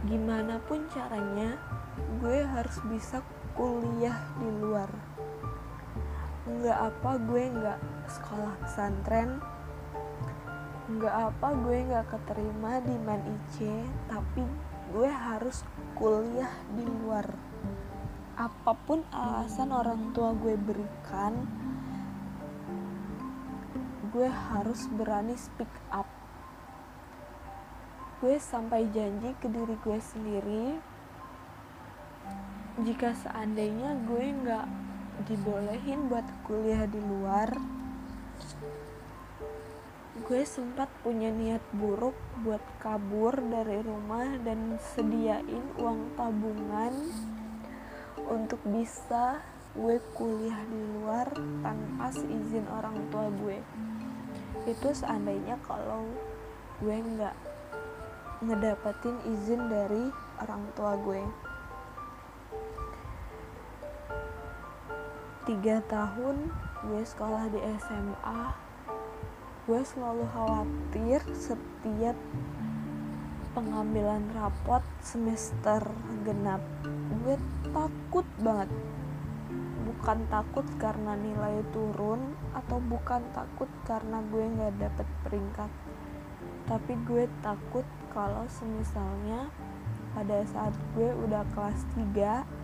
Gimana 0.06 0.62
pun 0.70 0.86
caranya 0.94 1.58
gue 2.22 2.46
harus 2.46 2.78
bisa 2.86 3.25
kuliah 3.58 4.22
di 4.38 4.50
luar. 4.62 4.94
Nggak 6.46 6.80
apa 6.94 7.12
gue 7.18 7.44
nggak 7.58 7.80
sekolah 8.06 8.54
pesantren. 8.62 9.42
Nggak 10.86 11.16
apa 11.34 11.48
gue 11.66 11.78
nggak 11.82 12.06
keterima 12.13 12.78
di 12.86 12.94
Man 13.01 13.25
IC 13.25 13.90
tapi 14.06 14.46
gue 14.94 15.10
harus 15.10 15.66
kuliah 15.98 16.54
di 16.78 16.86
luar 16.86 17.50
apa 18.39 18.71
pun 18.88 19.03
alasan 19.11 19.71
orang 19.71 20.15
tua 20.15 20.31
gue 20.35 20.55
berikan 20.55 21.47
gue 24.11 24.27
harus 24.27 24.91
berani 24.91 25.39
speak 25.39 25.72
up. 25.87 26.07
Gue 28.20 28.35
sampai 28.37 28.91
janji 28.91 29.31
ke 29.39 29.48
diri 29.48 29.79
gue 29.79 30.00
sendiri 30.03 30.65
jika 32.83 33.15
seandainya 33.15 34.00
gue 34.07 34.24
nggak 34.31 34.67
dibolehin 35.27 36.07
buat 36.07 36.24
kuliah 36.48 36.87
di 36.87 36.98
luar 37.03 37.51
gue 40.22 40.41
sempat 40.48 40.87
punya 41.03 41.27
niat 41.27 41.59
buruk 41.75 42.15
buat 42.48 42.63
kabur 42.79 43.35
dari 43.51 43.83
rumah 43.83 44.39
dan 44.48 44.79
sediain 44.79 45.65
uang 45.75 46.15
tabungan 46.15 46.96
untuk 48.31 48.63
bisa 48.63 49.44
gue 49.75 50.00
kuliah 50.15 50.63
di 50.72 50.79
luar 50.96 51.27
tanpa 51.59 52.15
izin 52.15 52.63
orang 52.72 52.96
tua 53.11 53.27
gue. 53.27 53.59
Itu 54.72 54.96
seandainya 54.96 55.59
kalau 55.67 56.07
gue 56.79 56.96
nggak 56.96 57.35
ngedapetin 58.48 59.20
izin 59.27 59.67
dari 59.67 60.07
orang 60.39 60.63
tua 60.79 60.96
gue. 60.96 61.24
Tiga 65.44 65.83
tahun 65.91 66.48
gue 66.87 67.01
sekolah 67.03 67.51
di 67.51 67.59
SMA 67.83 68.72
gue 69.70 69.81
selalu 69.85 70.25
khawatir 70.33 71.22
setiap 71.37 72.17
pengambilan 73.51 74.31
rapot 74.31 74.83
semester 75.03 75.83
genap. 76.24 76.64
Gue 77.24 77.35
takut 77.75 78.27
banget. 78.40 78.72
Bukan 79.87 80.25
takut 80.31 80.64
karena 80.79 81.20
nilai 81.20 81.59
turun 81.75 82.33
atau 82.55 82.79
bukan 82.79 83.22
takut 83.35 83.68
karena 83.83 84.24
gue 84.31 84.44
nggak 84.46 84.74
dapet 84.79 85.07
peringkat. 85.27 85.72
Tapi 86.66 86.94
gue 87.03 87.27
takut 87.44 87.83
kalau 88.16 88.48
semisalnya 88.48 89.51
pada 90.16 90.44
saat 90.48 90.75
gue 90.96 91.11
udah 91.27 91.44
kelas 91.51 91.79
3 91.96 92.61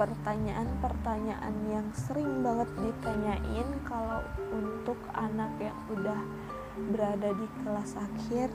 pertanyaan-pertanyaan 0.00 1.56
yang 1.68 1.84
sering 1.92 2.40
banget 2.40 2.72
ditanyain 2.80 3.68
kalau 3.84 4.24
untuk 4.48 4.96
anak 5.12 5.52
yang 5.60 5.76
udah 5.92 6.20
berada 6.88 7.36
di 7.36 7.44
kelas 7.60 8.00
akhir 8.00 8.48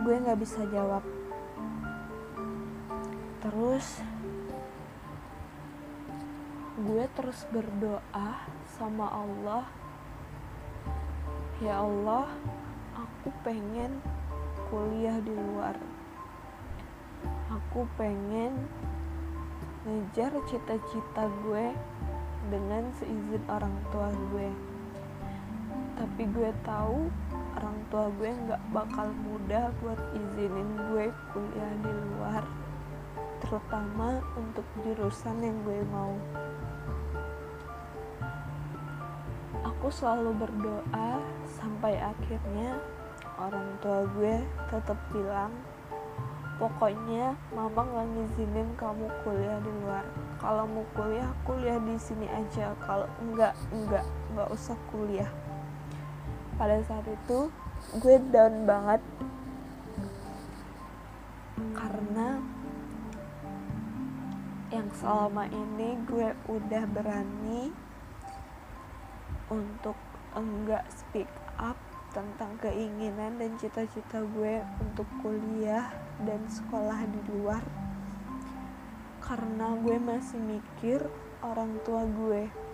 gue 0.00 0.16
nggak 0.16 0.40
bisa 0.40 0.64
jawab. 0.72 1.04
Terus 3.44 4.00
gue 6.80 7.04
terus 7.12 7.44
berdoa 7.52 8.48
sama 8.80 9.12
Allah. 9.12 9.68
Ya 11.60 11.84
Allah 11.84 12.32
aku 12.96 13.28
pengen 13.44 14.00
kuliah 14.72 15.20
di 15.20 15.36
luar. 15.36 15.76
Aku 17.52 17.84
pengen 18.00 18.56
ngejar 19.84 20.32
cita-cita 20.48 21.28
gue 21.44 21.76
dengan 22.48 22.88
seizin 22.96 23.44
orang 23.52 23.76
tua 23.92 24.08
gue. 24.32 24.48
Tapi 26.00 26.22
gue 26.32 26.50
tahu 26.64 27.12
tua 27.90 28.06
gue 28.16 28.30
nggak 28.30 28.62
bakal 28.70 29.10
mudah 29.26 29.74
buat 29.82 29.98
izinin 30.14 30.78
gue 30.94 31.10
kuliah 31.34 31.74
di 31.82 31.90
luar 31.90 32.46
terutama 33.40 34.20
untuk 34.38 34.62
jurusan 34.84 35.42
yang 35.42 35.58
gue 35.66 35.80
mau. 35.90 36.14
Aku 39.66 39.88
selalu 39.88 40.36
berdoa 40.36 41.18
sampai 41.48 41.98
akhirnya 41.98 42.78
orang 43.40 43.74
tua 43.80 44.04
gue 44.12 44.44
tetap 44.68 44.98
bilang 45.10 45.50
pokoknya 46.60 47.32
mama 47.56 47.88
nggak 47.88 48.06
ngizinin 48.12 48.68
kamu 48.76 49.08
kuliah 49.24 49.58
di 49.64 49.72
luar. 49.82 50.04
Kalau 50.36 50.68
mau 50.68 50.84
kuliah 50.92 51.32
kuliah 51.48 51.80
di 51.80 51.96
sini 51.96 52.28
aja. 52.28 52.76
Kalau 52.84 53.08
enggak 53.24 53.56
enggak 53.72 54.04
nggak 54.36 54.48
usah 54.52 54.76
kuliah. 54.92 55.32
Pada 56.60 56.76
saat 56.84 57.08
itu 57.08 57.48
gue 57.96 58.16
down 58.28 58.68
banget. 58.68 59.00
Karena 61.72 62.36
yang 64.68 64.88
selama 64.92 65.48
ini 65.48 65.96
gue 66.04 66.30
udah 66.52 66.84
berani 66.92 67.72
untuk 69.48 69.96
enggak 70.36 70.84
speak 70.92 71.30
up 71.56 71.80
tentang 72.12 72.60
keinginan 72.60 73.40
dan 73.40 73.56
cita-cita 73.56 74.20
gue 74.22 74.60
untuk 74.84 75.08
kuliah 75.24 75.88
dan 76.28 76.44
sekolah 76.46 77.08
di 77.08 77.20
luar. 77.32 77.64
Karena 79.24 79.72
gue 79.80 79.96
masih 79.96 80.38
mikir 80.38 81.00
orang 81.40 81.80
tua 81.82 82.04
gue 82.04 82.70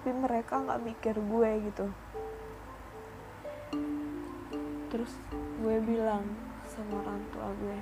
tapi 0.00 0.16
mereka 0.16 0.64
nggak 0.64 0.80
mikir 0.80 1.12
gue 1.12 1.50
gitu 1.68 1.86
terus 4.90 5.14
gue 5.62 5.76
bilang 5.86 6.26
sama 6.66 6.98
orang 7.06 7.22
tua 7.30 7.48
gue 7.62 7.78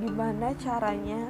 gimana 0.00 0.56
caranya 0.56 1.28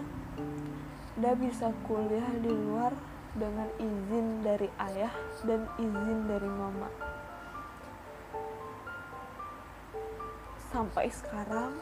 udah 1.19 1.35
bisa 1.35 1.75
kuliah 1.83 2.31
di 2.39 2.55
luar 2.55 2.95
dengan 3.35 3.67
izin 3.83 4.47
dari 4.47 4.71
ayah 4.79 5.11
dan 5.43 5.67
izin 5.75 6.31
dari 6.31 6.47
mama? 6.47 6.87
Sampai 10.71 11.11
sekarang 11.11 11.75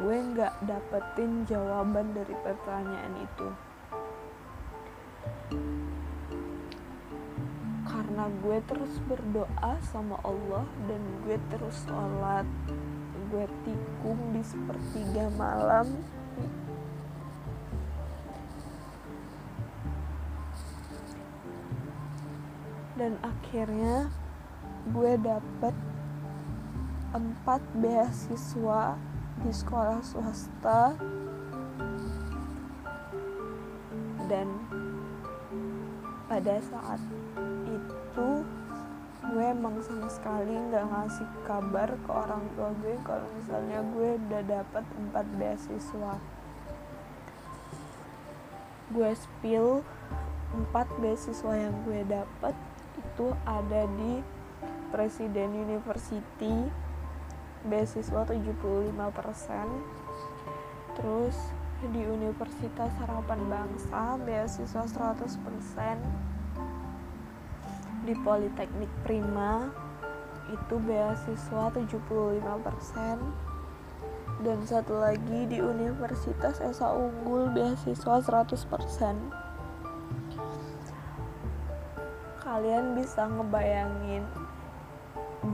gue 0.00 0.16
nggak 0.32 0.64
dapetin 0.64 1.44
jawaban 1.44 2.16
dari 2.16 2.32
pertanyaan 2.40 3.14
itu 3.20 3.48
karena 7.90 8.30
gue 8.46 8.58
terus 8.70 8.94
berdoa 9.10 9.74
sama 9.90 10.14
Allah 10.22 10.62
dan 10.86 11.02
gue 11.26 11.34
terus 11.50 11.74
sholat. 11.82 12.46
Gue 13.34 13.46
tikung 13.66 14.30
di 14.30 14.42
sepertiga 14.46 15.26
malam. 15.34 15.90
Dan 22.94 23.18
akhirnya 23.26 24.06
gue 24.94 25.12
dapet 25.18 25.74
empat 27.10 27.62
beasiswa 27.74 28.94
di 29.42 29.50
sekolah 29.50 29.98
swasta. 30.06 30.94
Dan 34.30 34.46
pada 36.30 36.62
saat 36.62 37.02
itu 38.10 38.42
gue 39.30 39.44
emang 39.46 39.78
sama 39.86 40.10
sekali 40.10 40.50
nggak 40.50 40.90
ngasih 40.90 41.28
kabar 41.46 41.86
ke 41.86 42.10
orang 42.10 42.42
tua 42.58 42.74
gue 42.82 42.98
kalau 43.06 43.22
misalnya 43.38 43.78
gue 43.94 44.18
udah 44.26 44.42
dapet 44.42 44.84
empat 44.98 45.26
beasiswa. 45.38 46.18
Gue 48.90 49.10
spill 49.14 49.86
empat 50.50 50.90
beasiswa 50.98 51.54
yang 51.54 51.70
gue 51.86 52.02
dapet 52.10 52.58
itu 52.98 53.30
ada 53.46 53.86
di 53.86 54.18
Presiden 54.90 55.54
University 55.54 56.66
beasiswa 57.62 58.26
75% 58.26 58.90
terus 60.98 61.38
di 61.86 62.02
Universitas 62.02 62.90
Harapan 62.98 63.40
Bangsa 63.46 64.18
beasiswa 64.26 64.82
100% 64.90 66.29
di 68.10 68.18
Politeknik 68.26 68.90
Prima 69.06 69.70
itu 70.50 70.82
beasiswa 70.82 71.70
75% 71.70 72.42
dan 74.42 74.58
satu 74.66 74.98
lagi 74.98 75.46
di 75.46 75.62
Universitas 75.62 76.58
Esa 76.58 76.90
Unggul 76.90 77.54
beasiswa 77.54 78.18
100% 78.18 78.50
kalian 82.42 82.98
bisa 82.98 83.30
ngebayangin 83.30 84.26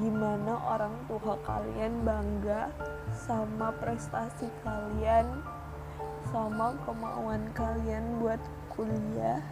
gimana 0.00 0.56
orang 0.64 0.96
tua 1.12 1.36
kalian 1.44 2.08
bangga 2.08 2.72
sama 3.12 3.68
prestasi 3.84 4.48
kalian 4.64 5.44
sama 6.32 6.72
kemauan 6.88 7.52
kalian 7.52 8.16
buat 8.16 8.40
kuliah 8.72 9.44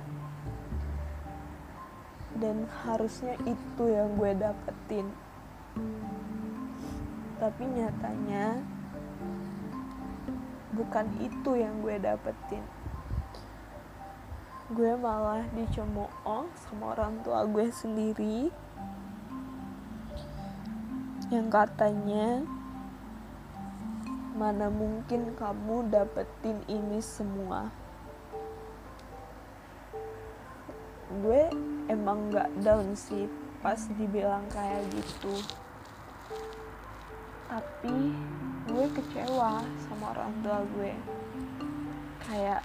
dan 2.38 2.66
harusnya 2.83 3.38
itu 3.47 3.85
yang 3.87 4.18
gue 4.18 4.33
dapetin. 4.35 5.07
Tapi 7.38 7.62
nyatanya 7.66 8.62
bukan 10.75 11.07
itu 11.23 11.51
yang 11.55 11.79
gue 11.83 11.97
dapetin. 12.03 12.64
Gue 14.75 14.97
malah 14.99 15.47
dicemooh 15.55 16.49
sama 16.57 16.97
orang 16.99 17.20
tua 17.23 17.47
gue 17.47 17.68
sendiri 17.70 18.51
yang 21.33 21.49
katanya 21.49 22.42
mana 24.35 24.66
mungkin 24.66 25.31
kamu 25.38 25.88
dapetin 25.94 26.59
ini 26.66 26.99
semua? 26.99 27.70
Gue 31.23 31.47
emang 31.88 32.33
gak 32.33 32.51
down 32.64 32.97
sih 32.97 33.29
pas 33.61 33.81
dibilang 33.97 34.44
kayak 34.53 34.85
gitu. 34.92 35.35
Tapi 37.49 38.12
gue 38.68 38.87
kecewa 38.92 39.64
sama 39.88 40.05
orang 40.16 40.33
tua 40.40 40.59
gue. 40.77 40.92
Kayak 42.25 42.64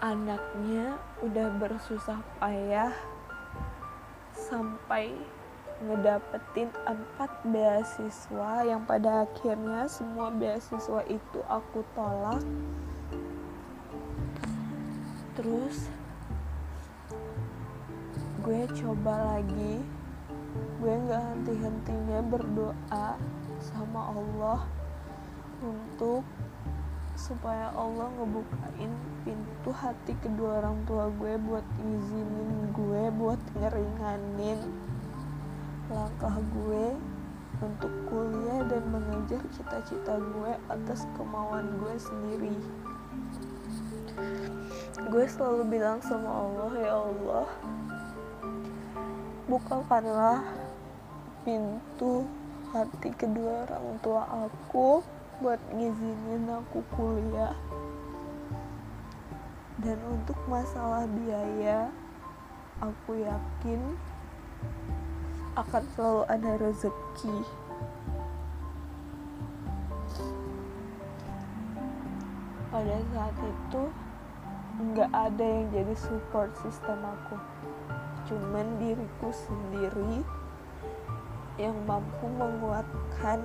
anaknya 0.00 1.00
udah 1.24 1.48
bersusah 1.56 2.20
payah 2.36 2.92
sampai 4.36 5.16
ngedapetin 5.76 6.72
empat 6.88 7.28
beasiswa 7.44 8.64
yang 8.64 8.84
pada 8.88 9.28
akhirnya 9.28 9.84
semua 9.88 10.32
beasiswa 10.32 11.04
itu 11.08 11.40
aku 11.48 11.84
tolak. 11.92 12.40
Terus 15.36 15.92
gue 18.46 18.62
coba 18.78 19.34
lagi. 19.34 19.82
Gue 20.78 20.94
nggak 20.94 21.18
henti-hentinya 21.18 22.22
berdoa 22.30 23.18
sama 23.58 24.14
Allah 24.14 24.62
untuk 25.58 26.22
supaya 27.18 27.74
Allah 27.74 28.06
ngebukain 28.14 28.92
pintu 29.26 29.70
hati 29.74 30.14
kedua 30.22 30.62
orang 30.62 30.78
tua 30.86 31.10
gue 31.18 31.34
buat 31.42 31.66
izinin 31.80 32.70
gue 32.70 33.02
buat 33.18 33.40
ngeringanin 33.58 34.60
langkah 35.90 36.38
gue 36.38 36.94
untuk 37.58 37.90
kuliah 38.06 38.62
dan 38.70 38.84
mengejar 38.94 39.42
cita-cita 39.58 40.22
gue 40.22 40.52
atas 40.70 41.08
kemauan 41.18 41.66
gue 41.82 41.94
sendiri. 41.98 42.54
Gue 45.10 45.24
selalu 45.26 45.66
bilang 45.66 45.98
sama 45.98 46.30
Allah 46.30 46.72
ya 46.78 46.94
Allah 46.94 47.48
bukakanlah 49.46 50.42
pintu 51.46 52.26
hati 52.74 53.14
kedua 53.14 53.62
orang 53.62 53.94
tua 54.02 54.26
aku 54.26 55.06
buat 55.38 55.62
ngizinin 55.70 56.50
aku 56.50 56.82
kuliah. 56.98 57.54
Dan 59.78 60.02
untuk 60.10 60.34
masalah 60.50 61.06
biaya 61.06 61.94
aku 62.82 63.22
yakin 63.22 63.94
akan 65.54 65.84
selalu 65.94 66.22
ada 66.26 66.52
rezeki. 66.58 67.38
Pada 72.74 72.96
saat 73.14 73.36
itu 73.40 73.82
nggak 74.76 75.10
ada 75.14 75.44
yang 75.44 75.64
jadi 75.70 75.94
support 75.94 76.50
system 76.60 76.98
aku 77.00 77.55
cuman 78.26 78.66
diriku 78.82 79.30
sendiri 79.30 80.26
yang 81.56 81.74
mampu 81.86 82.26
menguatkan 82.26 83.40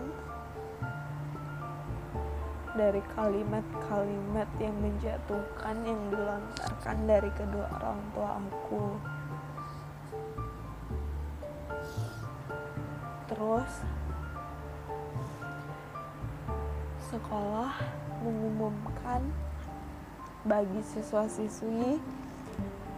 dari 2.72 3.04
kalimat-kalimat 3.14 4.48
yang 4.58 4.76
menjatuhkan 4.80 5.76
yang 5.84 6.00
dilontarkan 6.10 6.98
dari 7.04 7.32
kedua 7.36 7.68
orang 7.78 8.02
tua 8.16 8.30
aku. 8.40 8.86
Terus 13.32 13.72
sekolah 17.12 17.76
mengumumkan 18.24 19.30
bagi 20.48 20.80
siswa-siswi 20.82 22.00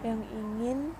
yang 0.05 0.21
ingin 0.29 0.93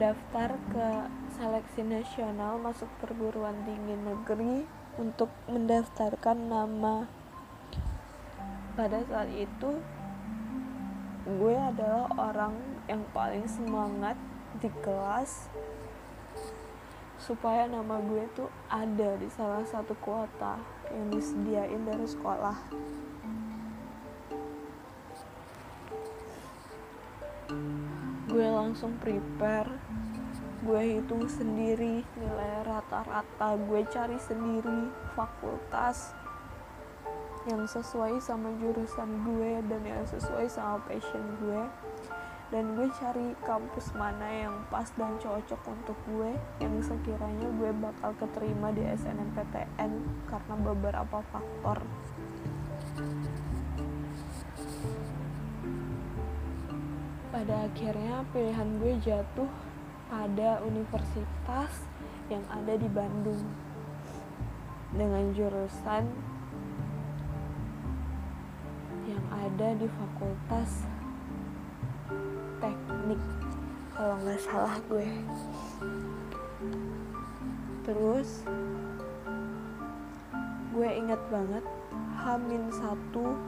mendaftar 0.00 0.56
ke 0.72 0.88
seleksi 1.36 1.84
nasional 1.84 2.56
masuk 2.56 2.88
perguruan 3.04 3.52
tinggi 3.68 3.92
negeri 4.00 4.64
untuk 4.96 5.28
mendaftarkan 5.44 6.48
nama. 6.48 7.04
Pada 8.72 9.04
saat 9.04 9.28
itu 9.28 9.76
gue 11.28 11.52
adalah 11.52 12.08
orang 12.16 12.56
yang 12.88 13.04
paling 13.12 13.44
semangat 13.44 14.16
di 14.64 14.72
kelas 14.80 15.52
supaya 17.20 17.68
nama 17.68 18.00
gue 18.00 18.24
tuh 18.32 18.48
ada 18.72 19.20
di 19.20 19.28
salah 19.28 19.68
satu 19.68 19.92
kuota 20.00 20.56
yang 20.96 21.12
disediain 21.12 21.84
dari 21.84 22.08
sekolah. 22.08 22.56
Gue 28.32 28.46
langsung 28.48 28.96
prepare 28.96 29.89
gue 30.60 31.00
hitung 31.00 31.24
sendiri 31.24 32.04
nilai 32.20 32.52
rata-rata 32.68 33.56
gue 33.64 33.80
cari 33.88 34.20
sendiri 34.20 34.92
fakultas 35.16 36.12
yang 37.48 37.64
sesuai 37.64 38.20
sama 38.20 38.52
jurusan 38.60 39.24
gue 39.24 39.64
dan 39.64 39.80
yang 39.80 40.04
sesuai 40.04 40.44
sama 40.52 40.76
passion 40.84 41.24
gue. 41.40 41.62
Dan 42.50 42.74
gue 42.74 42.90
cari 42.98 43.32
kampus 43.46 43.94
mana 43.94 44.26
yang 44.26 44.54
pas 44.68 44.90
dan 44.98 45.14
cocok 45.22 45.60
untuk 45.70 45.94
gue 46.10 46.34
yang 46.58 46.82
sekiranya 46.82 47.46
gue 47.46 47.70
bakal 47.78 48.10
keterima 48.18 48.74
di 48.74 48.82
SNMPTN 48.84 49.92
karena 50.26 50.54
beberapa 50.58 51.22
faktor. 51.30 51.78
Pada 57.30 57.70
akhirnya 57.70 58.26
pilihan 58.34 58.68
gue 58.82 58.92
jatuh 58.98 59.69
pada 60.10 60.58
universitas 60.66 61.86
yang 62.26 62.42
ada 62.50 62.74
di 62.74 62.90
Bandung. 62.90 63.46
Dengan 64.90 65.30
jurusan 65.30 66.02
yang 69.06 69.24
ada 69.30 69.68
di 69.78 69.86
fakultas 69.86 70.82
teknik 72.58 73.22
kalau 73.94 74.18
nggak 74.18 74.42
salah 74.42 74.76
gue. 74.90 75.06
Terus 77.86 78.42
gue 80.74 80.90
ingat 80.90 81.22
banget 81.30 81.64
Hamin 82.18 82.66
satu 82.74 83.38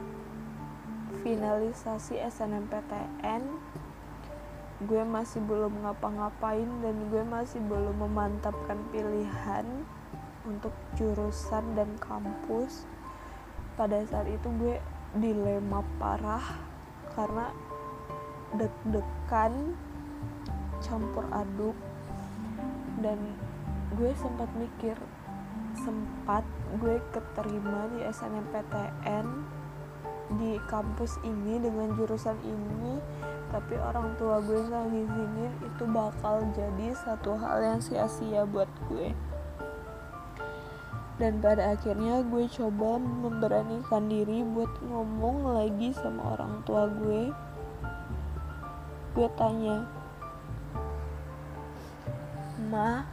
finalisasi 1.27 2.23
SNMPTN 2.23 3.43
gue 4.85 5.03
masih 5.07 5.39
belum 5.43 5.83
ngapa-ngapain 5.83 6.67
dan 6.83 6.95
gue 7.11 7.23
masih 7.23 7.59
belum 7.65 8.03
memantapkan 8.03 8.79
pilihan 8.91 9.65
untuk 10.43 10.75
jurusan 10.99 11.63
dan 11.75 11.87
kampus 12.03 12.83
pada 13.79 14.03
saat 14.05 14.27
itu 14.27 14.47
gue 14.59 14.77
dilema 15.17 15.81
parah 15.97 16.43
karena 17.15 17.53
deg-degan 18.53 19.73
campur 20.83 21.25
aduk 21.31 21.77
dan 22.99 23.17
gue 23.95 24.11
sempat 24.19 24.49
mikir 24.57 24.97
sempat 25.79 26.45
gue 26.77 27.01
keterima 27.13 27.89
di 27.93 28.05
SNMPTN 28.05 29.25
di 30.37 30.57
kampus 30.69 31.17
ini 31.21 31.61
dengan 31.61 31.93
jurusan 31.97 32.37
ini 32.45 32.97
tapi 33.53 33.77
orang 33.77 34.17
tua 34.17 34.41
gue 34.41 34.65
nggak 34.65 34.85
ngizinin 34.89 35.53
itu 35.61 35.83
bakal 35.85 36.41
jadi 36.57 36.97
satu 36.97 37.37
hal 37.37 37.61
yang 37.61 37.79
sia-sia 37.79 38.49
buat 38.49 38.65
gue. 38.89 39.13
Dan 41.21 41.37
pada 41.37 41.77
akhirnya 41.77 42.25
gue 42.25 42.49
coba 42.49 42.97
memberanikan 42.97 44.09
diri 44.09 44.41
buat 44.41 44.73
ngomong 44.81 45.53
lagi 45.53 45.93
sama 45.93 46.33
orang 46.33 46.65
tua 46.65 46.89
gue. 46.89 47.29
Gue 49.13 49.29
tanya 49.37 49.85
ma 52.73 53.05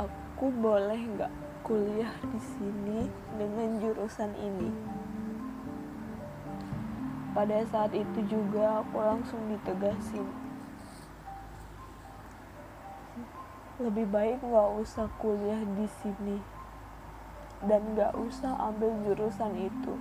aku 0.00 0.48
boleh 0.48 0.96
nggak 0.96 1.32
kuliah 1.60 2.14
di 2.24 2.40
sini 2.40 3.00
dengan 3.36 3.76
jurusan 3.84 4.32
ini 4.40 4.97
pada 7.38 7.62
saat 7.70 7.94
itu 7.94 8.18
juga 8.26 8.82
aku 8.82 8.98
langsung 8.98 9.38
ditegasin. 9.46 10.26
Lebih 13.78 14.10
baik 14.10 14.42
nggak 14.42 14.70
usah 14.82 15.06
kuliah 15.22 15.62
di 15.78 15.86
sini 16.02 16.42
dan 17.62 17.94
nggak 17.94 18.18
usah 18.18 18.58
ambil 18.58 18.90
jurusan 19.06 19.54
itu. 19.54 19.94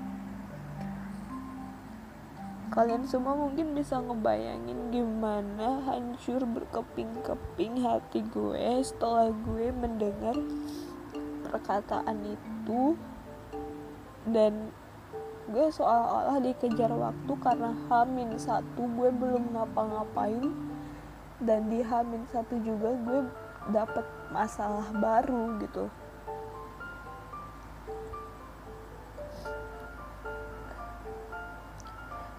Kalian 2.74 3.06
semua 3.06 3.38
mungkin 3.38 3.78
bisa 3.78 4.02
ngebayangin 4.02 4.90
gimana 4.90 5.86
hancur 5.86 6.42
berkeping-keping 6.42 7.86
hati 7.86 8.26
gue 8.34 8.82
setelah 8.82 9.30
gue 9.30 9.70
mendengar 9.78 10.34
perkataan 11.46 12.34
itu. 12.34 12.98
Dan 14.26 14.74
gue 15.48 15.72
seolah-olah 15.72 16.44
dikejar 16.44 16.92
waktu 16.92 17.34
karena 17.40 17.72
Hamin 17.88 18.36
satu 18.36 18.84
gue 18.84 19.10
belum 19.16 19.56
ngapa-ngapain. 19.56 20.52
Dan 21.38 21.70
di 21.70 21.86
Hamin 21.86 22.26
satu 22.34 22.58
juga 22.66 22.98
gue 22.98 23.20
dapet 23.72 24.06
masalah 24.34 24.90
baru 24.98 25.56
gitu. 25.62 25.86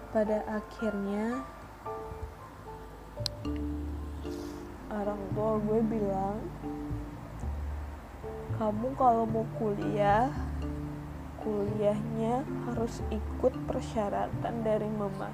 Pada 0.09 0.41
akhirnya 0.49 1.45
orang 4.89 5.21
tua 5.37 5.53
gue 5.63 5.79
bilang 5.85 6.37
kamu 8.59 8.91
kalau 8.99 9.23
mau 9.23 9.47
kuliah 9.55 10.27
kuliahnya 11.39 12.43
harus 12.67 12.99
ikut 13.07 13.53
persyaratan 13.63 14.55
dari 14.61 14.89
mama. 14.91 15.31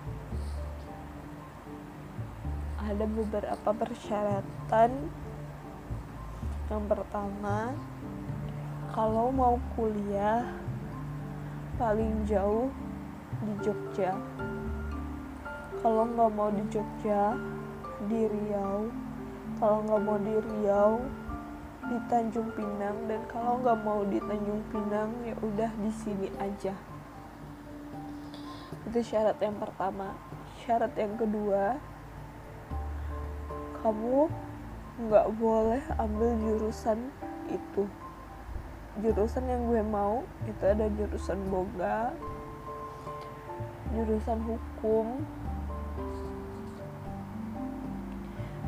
Ada 2.86 3.06
beberapa 3.10 3.70
persyaratan. 3.74 4.92
Yang 6.70 6.84
pertama 6.90 7.74
kalau 8.94 9.34
mau 9.34 9.58
kuliah 9.74 10.46
paling 11.82 12.26
jauh 12.30 12.70
di 13.42 13.54
Jogja. 13.66 14.14
Kalau 15.82 16.06
nggak 16.06 16.32
mau 16.34 16.50
di 16.54 16.64
Jogja 16.70 17.34
di 18.06 18.30
Riau. 18.30 18.90
Kalau 19.58 19.82
nggak 19.86 20.02
mau 20.06 20.18
di 20.22 20.36
Riau 20.38 21.25
di 21.86 21.98
Tanjung 22.10 22.50
Pinang 22.58 23.06
dan 23.06 23.22
kalau 23.30 23.62
nggak 23.62 23.80
mau 23.86 24.02
di 24.06 24.18
Tanjung 24.18 24.62
Pinang 24.74 25.12
ya 25.22 25.36
udah 25.40 25.72
di 25.78 25.92
sini 25.94 26.28
aja. 26.42 26.74
Itu 28.90 29.00
syarat 29.02 29.38
yang 29.42 29.58
pertama. 29.62 30.18
Syarat 30.66 30.94
yang 30.98 31.14
kedua 31.18 31.78
kamu 33.86 34.30
nggak 35.06 35.28
boleh 35.38 35.84
ambil 36.02 36.34
jurusan 36.42 37.14
itu. 37.52 37.86
Jurusan 39.02 39.46
yang 39.46 39.68
gue 39.70 39.84
mau 39.86 40.24
itu 40.48 40.64
ada 40.64 40.88
jurusan 40.90 41.38
boga 41.52 42.16
jurusan 43.96 44.44
hukum 44.44 45.24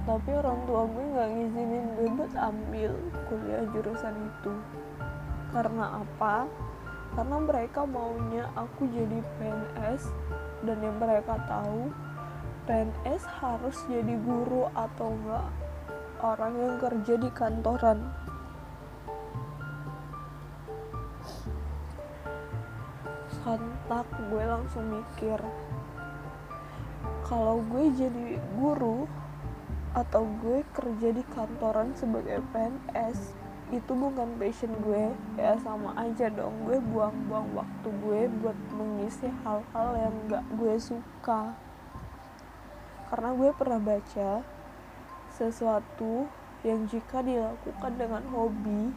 tapi 0.07 0.31
orang 0.31 0.63
tua 0.63 0.87
gue 0.87 1.03
nggak 1.03 1.29
ngizinin 1.35 1.85
gue 1.99 2.07
buat 2.15 2.33
ambil 2.39 2.91
kuliah 3.27 3.67
jurusan 3.75 4.15
itu. 4.23 4.55
Karena 5.51 5.99
apa? 5.99 6.47
Karena 7.11 7.37
mereka 7.43 7.83
maunya 7.83 8.47
aku 8.55 8.87
jadi 8.87 9.19
PNS 9.35 10.07
dan 10.63 10.79
yang 10.79 10.95
mereka 10.95 11.35
tahu 11.43 11.91
PNS 12.63 13.27
harus 13.43 13.75
jadi 13.91 14.15
guru 14.23 14.71
atau 14.71 15.11
enggak 15.11 15.47
orang 16.23 16.53
yang 16.55 16.75
kerja 16.79 17.13
di 17.19 17.29
kantoran. 17.35 17.99
Sontak 23.43 24.07
gue 24.31 24.43
langsung 24.47 24.87
mikir. 24.87 25.39
Kalau 27.27 27.59
gue 27.59 27.91
jadi 27.91 28.39
guru 28.55 29.26
atau 29.97 30.29
gue 30.45 30.61
kerja 30.77 31.09
di 31.09 31.25
kantoran 31.33 31.97
sebagai 31.97 32.45
PNS 32.53 33.33
itu 33.73 33.91
bukan 33.97 34.37
passion 34.37 34.69
gue. 34.85 35.09
Ya 35.41 35.57
sama 35.57 35.97
aja 35.97 36.29
dong. 36.29 36.53
Gue 36.69 36.77
buang-buang 36.77 37.57
waktu 37.57 37.89
gue 38.05 38.21
buat 38.39 38.57
mengisi 38.77 39.25
hal-hal 39.41 39.89
yang 39.97 40.13
gak 40.29 40.45
gue 40.53 40.75
suka. 40.77 41.57
Karena 43.09 43.29
gue 43.33 43.49
pernah 43.57 43.81
baca 43.81 44.45
sesuatu 45.33 46.29
yang 46.61 46.85
jika 46.85 47.25
dilakukan 47.25 47.93
dengan 47.97 48.23
hobi 48.29 48.93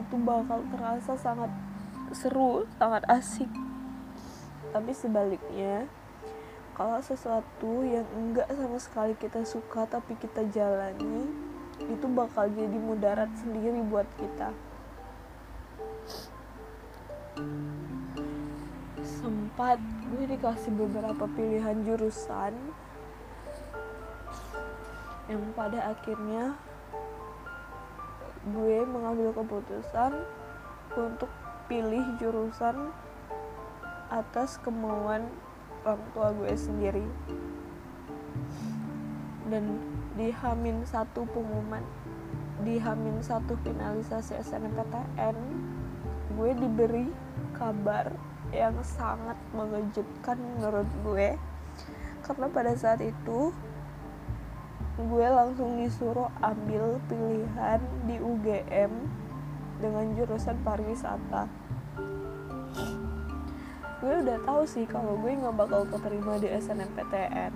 itu 0.00 0.14
bakal 0.16 0.64
terasa 0.72 1.12
sangat 1.20 1.52
seru, 2.16 2.64
sangat 2.80 3.04
asik. 3.04 3.50
Tapi 4.72 4.92
sebaliknya 4.96 5.84
kalau 6.78 7.02
sesuatu 7.02 7.82
yang 7.82 8.06
enggak 8.14 8.46
sama 8.54 8.78
sekali 8.78 9.12
kita 9.18 9.42
suka 9.42 9.82
tapi 9.90 10.14
kita 10.14 10.46
jalani 10.54 11.26
itu 11.90 12.06
bakal 12.06 12.46
jadi 12.54 12.78
mudarat 12.78 13.26
sendiri 13.42 13.82
buat 13.90 14.06
kita. 14.14 14.54
Sempat 19.02 19.82
gue 19.82 20.24
dikasih 20.38 20.70
beberapa 20.78 21.26
pilihan 21.34 21.82
jurusan 21.82 22.54
yang 25.26 25.42
pada 25.58 25.98
akhirnya 25.98 26.54
gue 28.54 28.78
mengambil 28.86 29.34
keputusan 29.34 30.14
untuk 30.94 31.28
pilih 31.66 32.06
jurusan 32.22 32.94
atas 34.08 34.62
kemauan 34.62 35.26
orang 35.88 36.08
tua 36.12 36.28
gue 36.36 36.52
sendiri. 36.52 37.06
Dan 39.48 39.80
di 40.20 40.28
Hamin 40.28 40.84
satu 40.84 41.24
pengumuman 41.32 41.80
di 42.60 42.76
Hamin 42.76 43.22
satu 43.22 43.54
finalisasi 43.64 44.36
SNMPTN 44.42 45.36
gue 46.36 46.50
diberi 46.58 47.08
kabar 47.56 48.12
yang 48.52 48.76
sangat 48.84 49.38
mengejutkan 49.56 50.36
menurut 50.36 50.88
gue. 51.06 51.28
Karena 52.20 52.46
pada 52.52 52.76
saat 52.76 53.00
itu 53.00 53.54
gue 54.98 55.26
langsung 55.30 55.78
disuruh 55.78 56.28
ambil 56.42 56.98
pilihan 57.06 57.80
di 58.04 58.18
UGM 58.18 58.92
dengan 59.78 60.04
jurusan 60.18 60.58
pariwisata 60.66 61.46
gue 63.98 64.14
udah 64.22 64.38
tahu 64.46 64.62
sih 64.66 64.84
kalau 64.86 65.18
gue 65.18 65.34
nggak 65.34 65.56
bakal 65.58 65.82
keterima 65.90 66.38
di 66.38 66.48
SNMPTN 66.50 67.52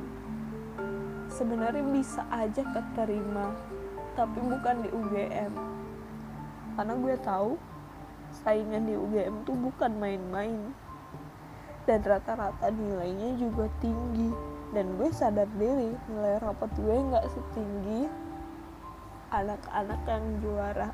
sebenarnya 1.31 1.85
bisa 1.91 2.27
aja 2.31 2.63
keterima 2.63 3.55
tapi 4.19 4.39
bukan 4.43 4.85
di 4.85 4.89
UGM 4.93 5.53
karena 6.73 6.95
gue 6.97 7.17
tahu 7.21 7.53
saingan 8.41 8.89
di 8.89 8.97
UGM 8.97 9.45
tuh 9.45 9.57
bukan 9.57 9.93
main-main. 10.01 10.73
Dan 11.85 12.01
rata-rata 12.01 12.73
nilainya 12.73 13.37
juga 13.37 13.69
tinggi. 13.85 14.33
Dan 14.73 14.97
gue 14.97 15.13
sadar 15.13 15.51
diri 15.61 15.93
nilai 16.09 16.41
rapat 16.41 16.73
gue 16.81 16.97
nggak 16.97 17.29
setinggi 17.29 18.09
anak-anak 19.29 20.01
yang 20.09 20.25
juara 20.41 20.89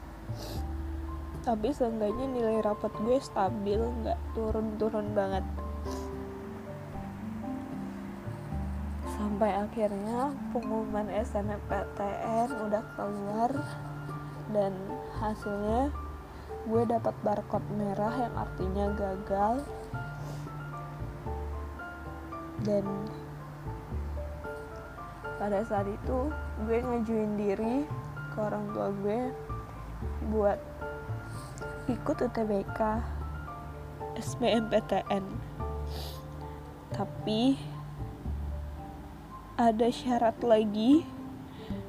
tapi 1.42 1.70
seenggaknya 1.70 2.26
nilai 2.26 2.58
rapat 2.62 2.92
gue 3.02 3.18
stabil 3.22 3.78
nggak 3.78 4.18
turun-turun 4.34 5.14
banget. 5.14 5.44
Sampai 9.18 9.50
akhirnya 9.50 10.30
pengumuman 10.54 11.10
SNMPTN 11.10 12.48
udah 12.70 12.84
keluar 12.94 13.50
dan 14.54 14.72
hasilnya 15.18 15.90
gue 16.70 16.82
dapat 16.86 17.14
barcode 17.26 17.68
merah 17.74 18.14
yang 18.14 18.34
artinya 18.38 18.86
gagal. 18.94 19.62
Dan 22.62 22.84
pada 25.38 25.62
saat 25.62 25.86
itu 25.86 26.30
gue 26.66 26.78
ngajuin 26.82 27.32
diri 27.38 27.86
ke 28.34 28.38
orang 28.38 28.70
tua 28.74 28.90
gue 29.02 29.18
buat 30.30 30.58
ikut 31.88 32.16
UTBK 32.28 32.78
SBMPTN 34.20 35.24
tapi 36.92 37.56
ada 39.58 39.88
syarat 39.90 40.38
lagi 40.44 41.02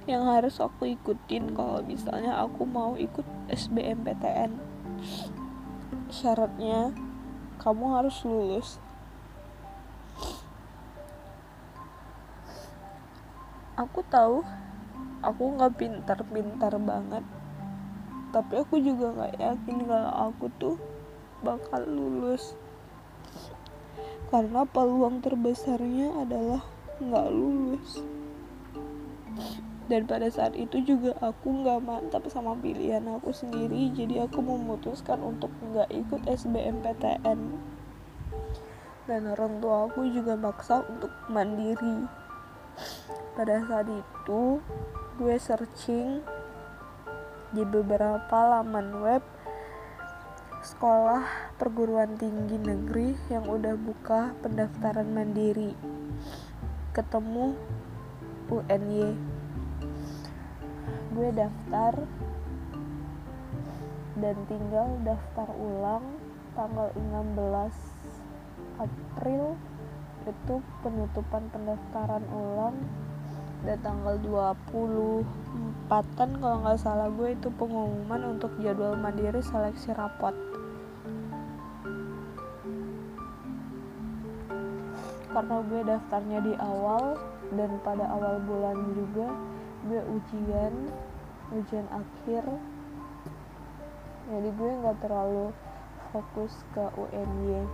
yang 0.10 0.26
harus 0.26 0.58
aku 0.58 0.90
ikutin 0.90 1.54
kalau 1.54 1.86
misalnya 1.86 2.40
aku 2.42 2.66
mau 2.66 2.98
ikut 2.98 3.28
SBMPTN 3.52 4.58
syaratnya 6.10 6.92
kamu 7.60 7.86
harus 7.92 8.18
lulus. 8.24 8.80
Aku 13.76 14.04
tahu 14.08 14.44
aku 15.20 15.44
nggak 15.56 15.76
pintar-pintar 15.76 16.76
banget 16.80 17.24
tapi 18.30 18.62
aku 18.62 18.78
juga 18.82 19.14
nggak 19.14 19.36
yakin 19.42 19.78
kalau 19.90 20.12
aku 20.30 20.46
tuh 20.62 20.76
bakal 21.42 21.82
lulus. 21.86 22.54
Karena 24.30 24.62
peluang 24.70 25.26
terbesarnya 25.26 26.14
adalah 26.22 26.62
nggak 27.02 27.28
lulus. 27.34 28.02
Dan 29.90 30.06
pada 30.06 30.30
saat 30.30 30.54
itu 30.54 30.86
juga 30.86 31.18
aku 31.18 31.66
nggak 31.66 31.82
mantap 31.82 32.22
sama 32.30 32.54
pilihan 32.54 33.02
aku 33.10 33.34
sendiri. 33.34 33.90
Jadi 33.90 34.22
aku 34.22 34.42
memutuskan 34.46 35.18
untuk 35.26 35.50
nggak 35.66 35.90
ikut 35.90 36.22
SBMPTN 36.30 37.70
dan 39.10 39.26
orang 39.26 39.58
tua 39.58 39.90
aku 39.90 40.06
juga 40.14 40.38
maksa 40.38 40.86
untuk 40.86 41.10
mandiri. 41.34 42.06
Pada 43.34 43.58
saat 43.66 43.90
itu 43.90 44.62
gue 45.18 45.36
searching 45.42 46.22
di 47.50 47.66
beberapa 47.66 48.38
laman 48.46 49.02
web 49.02 49.24
sekolah 50.62 51.26
perguruan 51.58 52.14
tinggi 52.20 52.62
negeri 52.62 53.18
yang 53.34 53.50
udah 53.50 53.74
buka 53.74 54.38
pendaftaran 54.46 55.10
mandiri. 55.10 55.74
Ketemu 56.94 57.58
UNY 58.54 59.18
gue 61.10 61.30
daftar 61.34 62.06
dan 64.20 64.36
tinggal 64.46 64.88
daftar 65.02 65.50
ulang 65.58 66.06
tanggal 66.54 66.94
16 66.94 68.84
April. 68.84 69.58
Itu 70.28 70.62
penutupan 70.86 71.50
pendaftaran 71.50 72.22
ulang 72.30 72.78
dan 73.68 73.78
tanggal 73.84 74.16
24an 74.24 76.30
kalau 76.40 76.58
nggak 76.64 76.80
salah 76.80 77.12
gue 77.12 77.36
itu 77.36 77.52
pengumuman 77.60 78.38
untuk 78.38 78.52
jadwal 78.64 78.96
mandiri 78.96 79.44
seleksi 79.44 79.92
rapot. 79.96 80.36
Karena 85.30 85.62
gue 85.62 85.82
daftarnya 85.86 86.40
di 86.42 86.54
awal 86.58 87.14
dan 87.54 87.78
pada 87.84 88.06
awal 88.10 88.42
bulan 88.44 88.78
juga 88.96 89.28
gue 89.88 90.02
ujian 90.08 90.74
ujian 91.52 91.88
akhir. 91.92 92.44
Jadi 94.30 94.50
gue 94.54 94.72
nggak 94.84 94.98
terlalu 95.02 95.50
fokus 96.14 96.54
ke 96.74 96.86
UNY 96.98 97.66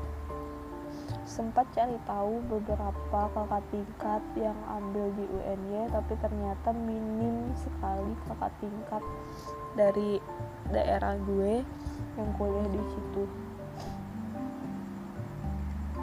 sempat 1.26 1.66
cari 1.74 1.98
tahu 2.06 2.38
beberapa 2.46 2.94
kakak 3.34 3.66
tingkat 3.74 4.22
yang 4.38 4.58
ambil 4.70 5.10
di 5.18 5.26
UNY 5.26 5.90
tapi 5.90 6.14
ternyata 6.22 6.70
minim 6.70 7.50
sekali 7.58 8.14
kakak 8.30 8.54
tingkat 8.62 9.02
dari 9.74 10.22
daerah 10.70 11.18
gue 11.18 11.66
yang 12.14 12.30
kuliah 12.38 12.70
di 12.70 12.82
situ. 12.94 13.24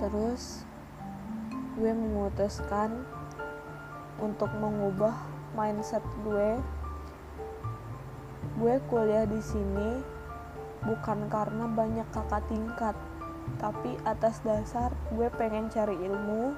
Terus 0.02 0.66
gue 1.78 1.92
memutuskan 1.94 3.06
untuk 4.18 4.50
mengubah 4.58 5.14
mindset 5.54 6.02
gue. 6.26 6.58
Gue 8.58 8.74
kuliah 8.90 9.22
di 9.22 9.38
sini 9.38 10.02
bukan 10.82 11.30
karena 11.30 11.70
banyak 11.70 12.11
kakak 12.11 12.42
tingkat 12.50 12.98
tapi 13.59 13.97
atas 14.07 14.41
dasar 14.47 14.93
gue 15.12 15.29
pengen 15.37 15.69
cari 15.73 15.97
ilmu 15.97 16.55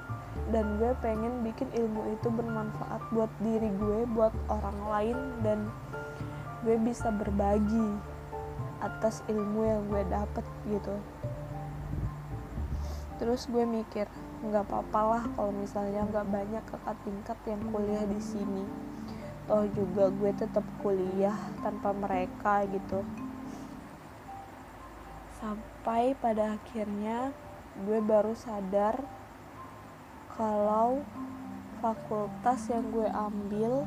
dan 0.51 0.77
gue 0.77 0.91
pengen 1.01 1.41
bikin 1.41 1.71
ilmu 1.73 2.13
itu 2.13 2.27
bermanfaat 2.29 3.01
buat 3.09 3.31
diri 3.41 3.71
gue 3.75 4.05
buat 4.13 4.33
orang 4.51 4.79
lain 4.91 5.17
dan 5.41 5.59
gue 6.61 6.77
bisa 6.81 7.09
berbagi 7.09 7.97
atas 8.83 9.25
ilmu 9.31 9.61
yang 9.65 9.81
gue 9.89 10.03
dapet 10.11 10.45
gitu. 10.69 10.95
Terus 13.15 13.47
gue 13.47 13.63
mikir 13.63 14.05
nggak 14.43 14.67
apa-apa 14.69 15.01
lah 15.01 15.23
kalau 15.33 15.51
misalnya 15.55 16.03
nggak 16.05 16.27
banyak 16.29 16.63
kakak 16.67 16.97
tingkat 17.07 17.37
yang 17.47 17.61
kuliah 17.71 18.05
di 18.05 18.19
sini. 18.21 18.65
Toh 19.45 19.65
juga 19.71 20.09
gue 20.09 20.31
tetap 20.35 20.65
kuliah 20.81 21.37
tanpa 21.61 21.93
mereka 21.93 22.65
gitu 22.69 23.05
sampai 25.45 26.17
pada 26.17 26.57
akhirnya 26.57 27.29
gue 27.85 28.01
baru 28.01 28.33
sadar 28.33 28.97
kalau 30.33 31.05
fakultas 31.85 32.65
yang 32.73 32.89
gue 32.89 33.05
ambil 33.05 33.85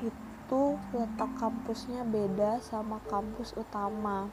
itu 0.00 0.64
letak 0.96 1.28
kampusnya 1.36 2.08
beda 2.08 2.64
sama 2.64 3.04
kampus 3.12 3.52
utama. 3.52 4.32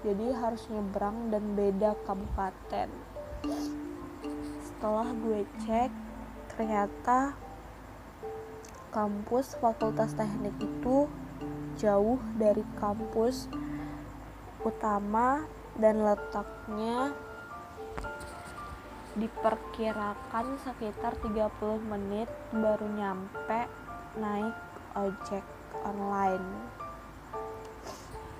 Jadi 0.00 0.32
harus 0.32 0.64
nyebrang 0.72 1.28
dan 1.28 1.52
beda 1.52 2.00
kabupaten. 2.08 2.88
Setelah 4.64 5.12
gue 5.12 5.44
cek 5.68 5.92
ternyata 6.56 7.36
kampus 8.88 9.60
fakultas 9.60 10.16
teknik 10.16 10.56
itu 10.64 11.12
jauh 11.76 12.20
dari 12.40 12.64
kampus 12.80 13.52
utama 14.62 15.42
dan 15.74 16.06
letaknya 16.06 17.10
diperkirakan 19.12 20.56
sekitar 20.62 21.18
30 21.20 21.50
menit 21.84 22.30
baru 22.54 22.86
nyampe 22.88 23.68
naik 24.16 24.56
ojek 24.96 25.44
online. 25.84 26.48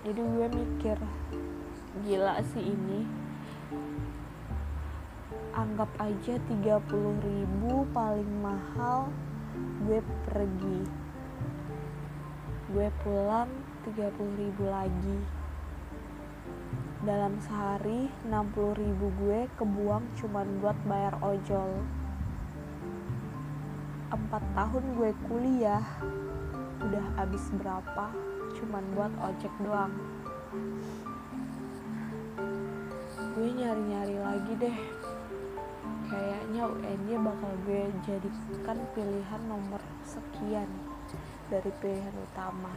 Jadi 0.06 0.20
gue 0.22 0.46
mikir 0.48 0.98
gila 2.06 2.40
sih 2.54 2.64
ini. 2.72 3.04
Anggap 5.52 5.92
aja 6.00 6.40
30 6.40 6.56
ribu 7.20 7.84
paling 7.92 8.32
mahal 8.40 9.12
gue 9.84 10.00
pergi. 10.24 10.80
Gue 12.72 12.88
pulang 13.04 13.52
30 13.84 14.40
ribu 14.40 14.64
lagi 14.70 15.41
dalam 17.02 17.34
sehari 17.42 18.06
60 18.30 18.78
ribu 18.78 19.10
gue 19.18 19.50
kebuang 19.58 20.06
cuman 20.22 20.46
buat 20.62 20.78
bayar 20.86 21.18
ojol. 21.18 21.82
4 24.14 24.30
tahun 24.30 24.84
gue 24.94 25.10
kuliah. 25.26 25.82
Udah 26.78 27.06
habis 27.18 27.42
berapa? 27.58 28.06
Cuman 28.54 28.84
buat 28.94 29.10
ojek 29.18 29.50
doang. 29.66 29.90
Gue 33.34 33.48
nyari-nyari 33.50 34.16
lagi 34.22 34.52
deh. 34.62 34.78
Kayaknya 36.06 36.62
UNY 36.70 37.14
bakal 37.18 37.52
gue 37.66 37.82
jadikan 38.06 38.78
pilihan 38.94 39.42
nomor 39.50 39.82
sekian 40.06 40.70
dari 41.50 41.72
pilihan 41.82 42.14
utama. 42.14 42.70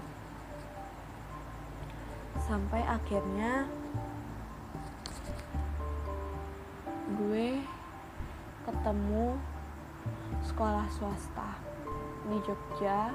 Sampai 2.41 2.81
akhirnya 2.89 3.69
gue 7.05 7.61
ketemu 8.65 9.37
sekolah 10.41 10.89
swasta 10.89 11.61
di 12.25 12.37
Jogja 12.41 13.13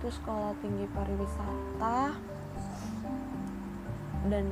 itu 0.00 0.08
sekolah 0.10 0.56
tinggi 0.58 0.88
pariwisata. 0.90 2.18
Dan 4.26 4.46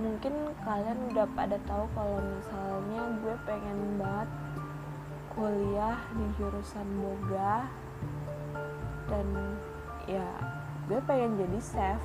mungkin 0.00 0.56
kalian 0.62 1.10
udah 1.12 1.26
pada 1.36 1.58
tahu 1.66 1.84
kalau 1.92 2.22
misalnya 2.22 3.02
gue 3.20 3.36
pengen 3.44 3.78
banget 4.00 4.30
kuliah 5.36 5.98
di 6.16 6.26
jurusan 6.40 6.86
boga. 7.02 7.68
Dan 9.10 9.26
ya 10.08 10.26
gue 10.88 11.02
pengen 11.04 11.34
jadi 11.44 11.60
chef. 11.60 12.00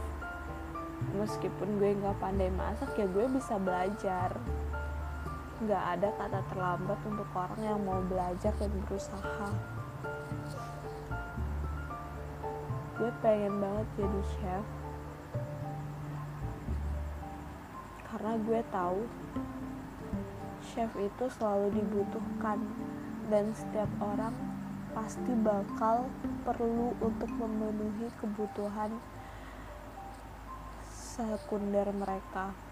Meskipun 1.15 1.79
gue 1.79 1.95
nggak 2.01 2.17
pandai 2.17 2.49
masak 2.49 2.97
ya 2.97 3.07
gue 3.07 3.25
bisa 3.29 3.61
belajar 3.61 4.35
nggak 5.61 5.83
ada 5.93 6.09
kata 6.17 6.41
terlambat 6.49 6.97
untuk 7.05 7.29
orang 7.37 7.61
yang 7.61 7.77
mau 7.85 8.01
belajar 8.01 8.49
dan 8.57 8.73
berusaha. 8.89 9.47
Gue 12.97 13.11
pengen 13.21 13.61
banget 13.61 13.87
jadi 13.93 14.21
chef. 14.33 14.65
Karena 18.09 18.33
gue 18.41 18.61
tahu 18.73 18.99
chef 20.65 20.89
itu 20.97 21.25
selalu 21.37 21.77
dibutuhkan 21.77 22.57
dan 23.29 23.53
setiap 23.53 23.89
orang 24.01 24.33
pasti 24.97 25.31
bakal 25.45 26.09
perlu 26.41 26.97
untuk 26.99 27.29
memenuhi 27.37 28.09
kebutuhan 28.17 28.97
sekunder 30.89 31.85
mereka 31.93 32.70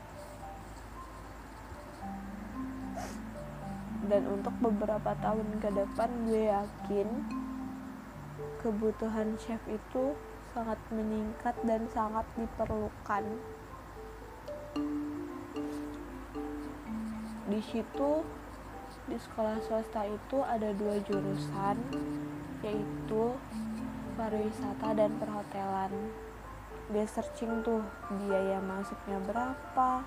dan 4.09 4.25
untuk 4.25 4.51
beberapa 4.57 5.13
tahun 5.21 5.61
ke 5.61 5.69
depan 5.69 6.09
gue 6.25 6.49
yakin 6.49 7.07
kebutuhan 8.59 9.37
chef 9.37 9.61
itu 9.69 10.17
sangat 10.51 10.81
meningkat 10.89 11.55
dan 11.63 11.85
sangat 11.93 12.25
diperlukan. 12.35 13.23
Di 17.49 17.61
situ 17.65 18.11
di 19.09 19.17
sekolah 19.17 19.57
swasta 19.61 20.05
itu 20.05 20.37
ada 20.41 20.69
dua 20.73 21.01
jurusan 21.05 21.77
yaitu 22.65 23.23
pariwisata 24.19 24.97
dan 24.97 25.11
perhotelan. 25.17 25.93
Dia 26.89 27.05
searching 27.05 27.61
tuh 27.61 27.85
biaya 28.09 28.57
masuknya 28.59 29.21
berapa, 29.23 30.03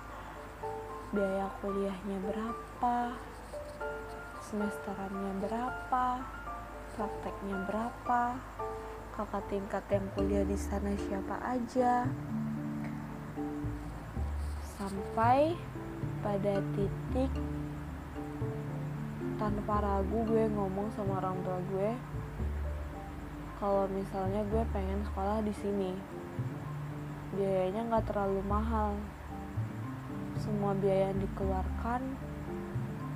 biaya 1.15 1.47
kuliahnya 1.63 2.17
berapa, 2.27 3.15
semesterannya 4.43 5.39
berapa, 5.39 6.19
prakteknya 6.99 7.57
berapa 7.63 8.21
kakak 9.13 9.45
tingkat 9.47 9.83
yang 9.93 10.05
kuliah 10.17 10.43
di 10.43 10.57
sana 10.59 10.91
siapa 10.99 11.39
aja. 11.39 12.03
Sampai 14.75 15.55
pada 16.19 16.59
titik 16.75 17.31
tanpa 19.39 19.79
ragu 19.79 20.27
gue 20.27 20.49
ngomong 20.51 20.91
sama 20.91 21.23
orang 21.23 21.39
tua 21.43 21.59
gue 21.71 21.91
kalau 23.63 23.87
misalnya 23.91 24.43
gue 24.47 24.63
pengen 24.75 25.03
sekolah 25.07 25.39
di 25.39 25.53
sini 25.55 25.91
biayanya 27.33 27.87
nggak 27.89 28.11
terlalu 28.11 28.43
mahal. 28.43 28.97
Semua 30.41 30.75
biaya 30.75 31.13
yang 31.13 31.21
dikeluarkan 31.21 32.32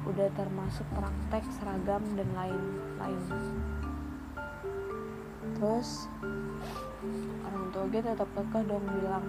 udah 0.08 0.28
termasuk 0.40 0.88
praktek 0.96 1.44
seragam 1.60 2.04
dan 2.16 2.30
lain-lain 2.32 3.22
terus 5.60 6.08
orang 7.44 7.66
tua 7.76 7.84
gue 7.92 8.02
tetap 8.02 8.30
kekeh 8.32 8.64
dong 8.66 8.86
bilang 8.88 9.26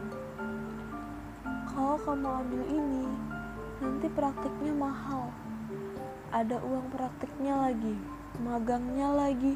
kalau 1.79 1.95
kamu 2.03 2.27
ambil 2.43 2.63
ini 2.67 3.07
nanti 3.79 4.11
prakteknya 4.11 4.75
mahal. 4.75 5.31
Ada 6.35 6.59
uang 6.59 6.91
prakteknya 6.91 7.55
lagi 7.55 7.95
magangnya 8.43 9.15
lagi. 9.15 9.55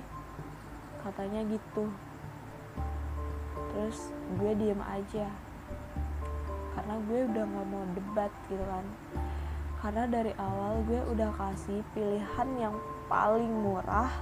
Katanya 1.03 1.43
gitu. 1.51 1.91
Terus 3.75 4.15
gue 4.39 4.53
diem 4.55 4.79
aja. 4.87 5.27
Karena 6.79 6.95
gue 7.11 7.21
udah 7.27 7.43
gak 7.43 7.67
mau 7.69 7.85
debat 7.91 8.33
gitu 8.47 8.65
kan 8.65 8.87
karena 9.83 10.07
dari 10.07 10.31
awal 10.39 10.87
gue 10.87 11.03
udah 11.11 11.35
kasih 11.35 11.83
pilihan 11.91 12.49
yang 12.55 12.79
paling 13.11 13.51
murah. 13.51 14.15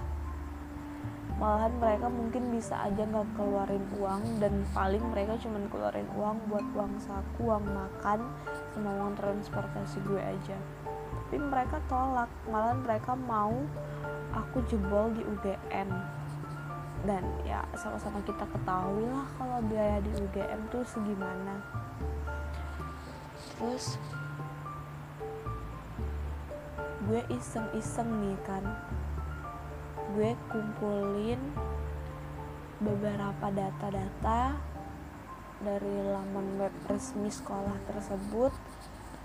Malahan 1.36 1.76
mereka 1.76 2.08
mungkin 2.08 2.48
bisa 2.48 2.80
aja 2.80 3.04
nggak 3.04 3.36
keluarin 3.36 3.84
uang 4.00 4.40
dan 4.40 4.64
paling 4.72 5.04
mereka 5.12 5.36
cuma 5.36 5.60
keluarin 5.68 6.08
uang 6.16 6.36
buat 6.48 6.64
uang 6.72 6.96
saku 6.96 7.44
uang 7.44 7.64
makan 7.76 8.24
sama 8.72 8.88
uang 9.04 9.12
transportasi 9.20 10.00
gue 10.08 10.20
aja. 10.20 10.56
Tapi 11.28 11.36
mereka 11.36 11.76
tolak 11.92 12.32
malahan 12.48 12.80
mereka 12.80 13.12
mau 13.12 13.52
aku 14.32 14.64
jebol 14.64 15.12
di 15.12 15.20
UGM 15.28 15.92
dan 17.04 17.24
ya 17.44 17.64
sama-sama 17.76 18.20
kita 18.24 18.44
ketahui 18.48 19.08
lah 19.08 19.28
kalau 19.36 19.60
biaya 19.68 20.00
di 20.00 20.12
UGM 20.24 20.60
tuh 20.72 20.84
segimana. 20.88 21.60
Terus 23.56 24.00
gue 27.10 27.26
iseng-iseng 27.26 28.06
nih 28.22 28.38
kan. 28.46 28.62
Gue 30.14 30.38
kumpulin 30.46 31.42
beberapa 32.78 33.50
data-data 33.50 34.54
dari 35.58 35.96
laman 36.06 36.62
web 36.62 36.74
resmi 36.86 37.26
sekolah 37.26 37.74
tersebut 37.90 38.54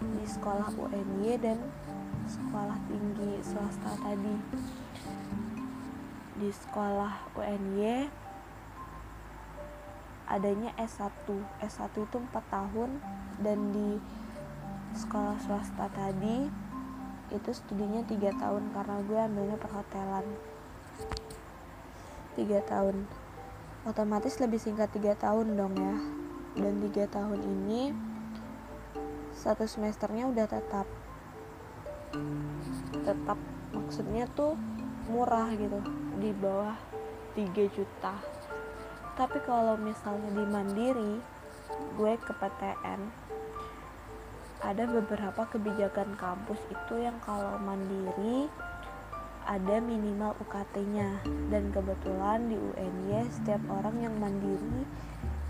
di 0.01 0.25
sekolah 0.25 0.73
UNY 0.73 1.37
dan 1.37 1.61
sekolah 2.25 2.73
tinggi 2.89 3.45
swasta 3.45 3.93
tadi. 4.01 4.33
Di 6.41 6.49
sekolah 6.49 7.37
UNY 7.37 8.09
adanya 10.25 10.73
S1 10.81 11.29
S1 11.61 11.93
itu 12.01 12.17
4 12.17 12.33
tahun 12.49 12.97
dan 13.45 13.69
di 13.69 14.01
sekolah 14.97 15.37
swasta 15.37 15.85
tadi 15.93 16.64
itu 17.35 17.51
studinya 17.51 18.01
tiga 18.07 18.31
tahun 18.39 18.71
karena 18.71 18.97
gue 19.03 19.19
ambilnya 19.19 19.57
perhotelan. 19.59 20.25
Tiga 22.39 22.59
tahun. 22.63 23.05
Otomatis 23.85 24.39
lebih 24.39 24.57
singkat 24.57 24.89
tiga 24.95 25.13
tahun 25.19 25.55
dong 25.59 25.75
ya. 25.75 25.95
Dan 26.55 26.79
tiga 26.89 27.05
tahun 27.11 27.43
ini 27.43 27.91
satu 29.35 29.67
semesternya 29.67 30.31
udah 30.31 30.47
tetap. 30.47 30.87
Tetap 33.03 33.39
maksudnya 33.75 34.25
tuh 34.31 34.55
murah 35.11 35.51
gitu 35.53 35.83
di 36.17 36.31
bawah 36.31 36.79
3 37.35 37.75
juta. 37.75 38.15
Tapi 39.15 39.37
kalau 39.43 39.75
misalnya 39.75 40.31
di 40.31 40.43
mandiri 40.47 41.13
gue 41.95 42.13
ke 42.19 42.33
PTN 42.35 43.24
ada 44.65 44.89
beberapa 44.89 45.45
kebijakan 45.53 46.17
kampus 46.17 46.57
itu 46.73 46.97
yang 46.97 47.21
kalau 47.21 47.61
mandiri 47.61 48.49
ada 49.45 49.77
minimal 49.77 50.33
UKT-nya 50.41 51.21
dan 51.53 51.69
kebetulan 51.69 52.49
di 52.49 52.57
UNY 52.57 53.29
setiap 53.29 53.61
orang 53.69 54.01
yang 54.01 54.17
mandiri 54.17 54.81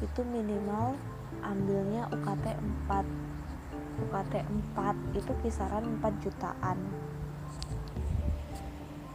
itu 0.03 0.19
minimal 0.27 0.99
ambilnya 1.39 2.11
UKT 2.11 2.59
4 2.91 4.03
UKT 4.03 4.33
4 4.75 5.15
itu 5.15 5.31
kisaran 5.47 5.95
4 6.03 6.11
jutaan. 6.19 6.75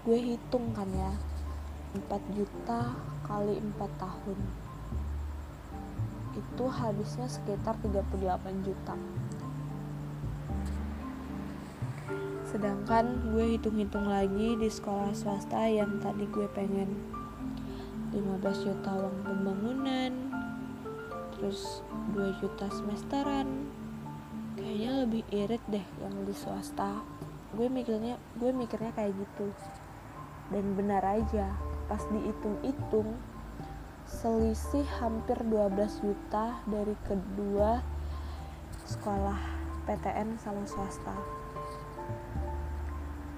Gue 0.00 0.16
hitung 0.16 0.72
kan 0.72 0.88
ya 0.96 1.12
4 1.92 2.08
juta 2.32 2.96
kali 3.28 3.60
4 3.60 3.76
tahun. 4.00 4.38
Itu 6.32 6.64
habisnya 6.72 7.28
sekitar 7.28 7.76
38 7.84 8.64
juta 8.64 8.96
sedangkan 12.50 13.30
gue 13.30 13.54
hitung-hitung 13.54 14.10
lagi 14.10 14.58
di 14.58 14.66
sekolah 14.66 15.14
swasta 15.14 15.70
yang 15.70 16.02
tadi 16.02 16.26
gue 16.26 16.50
pengen. 16.50 16.90
15 18.10 18.66
juta 18.66 18.90
uang 18.90 19.22
pembangunan 19.22 20.10
terus 21.38 21.86
2 22.10 22.42
juta 22.42 22.66
semesteran. 22.74 23.70
Kayaknya 24.58 24.90
lebih 25.06 25.22
irit 25.30 25.62
deh 25.70 25.86
yang 26.02 26.14
di 26.26 26.34
swasta. 26.34 27.06
Gue 27.54 27.70
mikirnya 27.70 28.18
gue 28.34 28.50
mikirnya 28.50 28.90
kayak 28.98 29.14
gitu. 29.14 29.54
Dan 30.50 30.74
benar 30.74 31.06
aja 31.06 31.54
pas 31.86 32.02
dihitung-hitung 32.10 33.14
selisih 34.10 34.86
hampir 34.98 35.38
12 35.46 36.02
juta 36.02 36.58
dari 36.66 36.98
kedua 37.06 37.78
sekolah 38.90 39.38
PTN 39.86 40.34
sama 40.42 40.66
swasta 40.66 41.39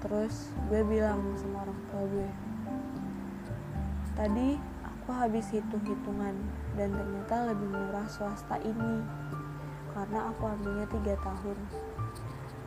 terus 0.03 0.50
gue 0.66 0.82
bilang 0.82 1.22
sama 1.38 1.62
orang 1.62 1.80
tua 1.88 2.03
gue 2.11 2.30
tadi 4.18 4.59
aku 4.82 5.11
habis 5.14 5.46
hitung-hitungan 5.55 6.34
dan 6.76 6.88
ternyata 6.92 7.55
lebih 7.55 7.68
murah 7.70 8.07
swasta 8.11 8.61
ini 8.62 9.03
karena 9.92 10.32
aku 10.32 10.48
ambilnya 10.48 10.86
tiga 10.88 11.14
tahun. 11.20 11.59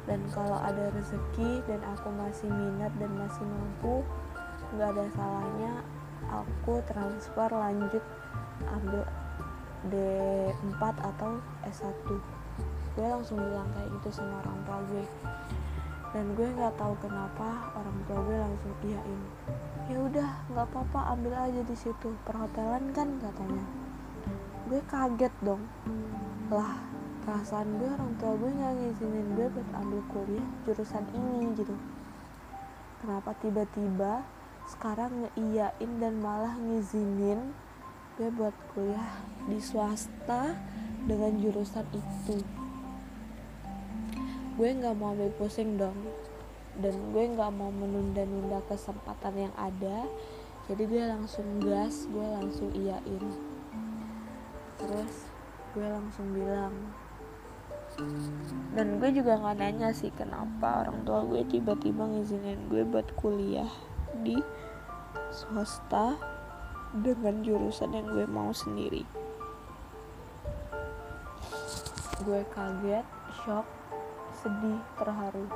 Dan 0.05 0.21
kalau 0.29 0.61
ada 0.61 0.93
rezeki 0.93 1.65
dan 1.65 1.81
aku 1.81 2.13
masih 2.13 2.45
minat 2.45 2.93
dan 3.01 3.09
masih 3.17 3.41
mampu 3.41 4.05
nggak 4.77 4.93
ada 4.93 5.05
salahnya 5.17 5.73
aku 6.29 6.81
transfer 6.86 7.49
lanjut 7.49 8.03
ambil 8.69 9.01
D4 9.89 10.81
atau 10.81 11.38
S1 11.69 12.05
gue 12.95 13.07
langsung 13.07 13.38
bilang 13.38 13.69
kayak 13.77 13.89
gitu 13.99 14.09
sama 14.21 14.41
orang 14.41 14.57
tua 14.65 14.79
gue 14.89 15.03
dan 16.16 16.32
gue 16.39 16.47
nggak 16.47 16.80
tahu 16.80 16.95
kenapa 17.03 17.76
orang 17.76 17.97
tua 18.07 18.20
gue 18.24 18.38
langsung 18.39 18.74
iyain 18.88 19.22
ya 19.86 20.01
udah 20.01 20.30
nggak 20.49 20.66
apa-apa 20.74 20.99
ambil 21.13 21.34
aja 21.38 21.61
di 21.61 21.76
situ. 21.78 22.09
Perhotelan 22.26 22.89
kan 22.93 23.22
katanya. 23.22 23.66
Gue 24.66 24.82
kaget 24.89 25.34
dong. 25.45 25.61
Lah 26.49 26.82
perasaan 27.26 27.78
gue 27.78 27.89
orang 27.89 28.13
tua 28.18 28.34
gue 28.38 28.49
nggak 28.49 28.74
ngizinin 28.82 29.28
gue 29.38 29.47
buat 29.49 29.70
ambil 29.78 30.01
kuliah 30.09 30.47
jurusan 30.66 31.05
ini 31.13 31.53
gitu. 31.57 31.76
Kenapa 33.01 33.38
tiba-tiba 33.38 34.26
sekarang 34.66 35.30
ngeiyain 35.30 35.91
dan 36.01 36.18
malah 36.18 36.57
ngizinin 36.57 37.53
gue 38.18 38.30
buat 38.34 38.55
kuliah 38.74 39.22
di 39.45 39.61
swasta 39.61 40.57
dengan 41.05 41.38
jurusan 41.38 41.86
itu 41.93 42.41
gue 44.56 44.70
nggak 44.72 44.95
mau 44.95 45.12
ambil 45.16 45.32
pusing 45.36 45.76
dong. 45.76 45.95
Dan 46.76 46.95
gue 47.16 47.24
nggak 47.36 47.51
mau 47.56 47.72
menunda-nunda 47.72 48.60
kesempatan 48.68 49.49
yang 49.49 49.56
ada. 49.56 50.08
Jadi 50.66 50.84
gue 50.89 51.03
langsung 51.06 51.45
gas 51.62 52.10
gue 52.10 52.26
langsung 52.26 52.72
iyain. 52.74 53.26
Terus 54.76 55.30
gue 55.76 55.88
langsung 55.88 56.32
bilang 56.32 56.74
dan 58.76 58.99
gue 58.99 59.08
juga 59.16 59.39
nggak 59.39 59.56
nanya 59.56 59.95
sih 59.95 60.12
kenapa 60.12 60.84
orang 60.84 61.08
tua 61.08 61.24
gue 61.24 61.47
tiba-tiba 61.47 62.03
ngizinin 62.03 62.68
gue 62.68 62.84
buat 62.84 63.08
kuliah 63.16 63.72
di 64.20 64.36
swasta 65.32 66.20
dengan 66.91 67.39
jurusan 67.43 67.95
yang 67.95 68.08
gue 68.12 68.28
mau 68.28 68.51
sendiri. 68.51 69.08
Gue 72.24 72.43
kaget 72.51 73.08
shock 73.43 73.68
sedih 74.46 74.78
terharu. 75.02 75.50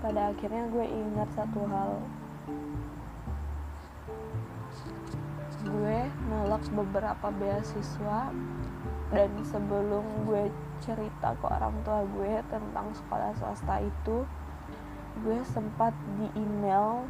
Pada 0.00 0.32
akhirnya 0.32 0.64
gue 0.72 0.86
ingat 0.88 1.28
satu 1.36 1.60
hal. 1.68 2.00
Gue 5.60 6.08
nolak 6.32 6.64
beberapa 6.72 7.28
beasiswa 7.36 8.32
dan 9.12 9.30
sebelum 9.44 10.24
gue 10.24 10.48
cerita 10.80 11.36
ke 11.36 11.46
orang 11.52 11.76
tua 11.84 12.00
gue 12.16 12.40
tentang 12.48 12.96
sekolah 12.96 13.36
swasta 13.36 13.84
itu 13.84 14.24
gue 15.20 15.38
sempat 15.44 15.92
di 16.16 16.26
email 16.32 17.04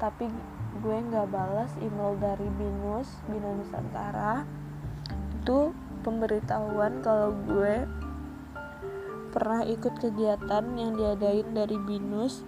tapi 0.00 0.32
gue 0.80 0.96
nggak 1.12 1.28
balas 1.28 1.72
email 1.84 2.16
dari 2.16 2.48
binus 2.56 3.20
bina 3.28 3.52
nusantara. 3.52 4.48
Itu 5.44 5.76
pemberitahuan 6.00 7.04
kalau 7.04 7.36
gue 7.44 7.84
pernah 9.36 9.68
ikut 9.68 10.00
kegiatan 10.00 10.64
yang 10.80 10.96
diadain 10.96 11.52
dari 11.52 11.76
binus 11.76 12.40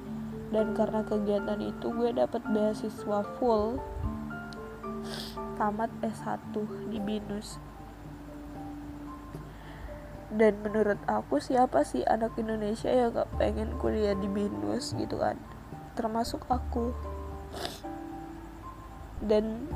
dan 0.48 0.72
karena 0.72 1.04
kegiatan 1.04 1.60
itu 1.60 1.92
gue 1.92 2.16
dapat 2.16 2.40
beasiswa 2.48 3.28
full 3.36 3.76
tamat 5.60 5.92
S1 6.00 6.56
di 6.88 6.96
binus. 6.96 7.60
Dan 10.32 10.64
menurut 10.64 10.96
aku 11.04 11.44
siapa 11.44 11.84
sih 11.84 12.08
anak 12.08 12.40
Indonesia 12.40 12.88
yang 12.88 13.12
gak 13.12 13.36
pengen 13.36 13.76
kuliah 13.76 14.16
di 14.16 14.28
binus 14.28 14.96
gitu 14.96 15.20
kan? 15.20 15.36
Termasuk 15.92 16.48
aku. 16.48 16.96
Dan 19.20 19.68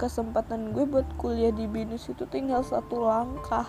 kesempatan 0.00 0.72
gue 0.72 0.88
buat 0.88 1.08
kuliah 1.20 1.52
di 1.52 1.68
binus 1.68 2.08
itu 2.08 2.24
tinggal 2.28 2.64
satu 2.64 3.04
langkah 3.04 3.68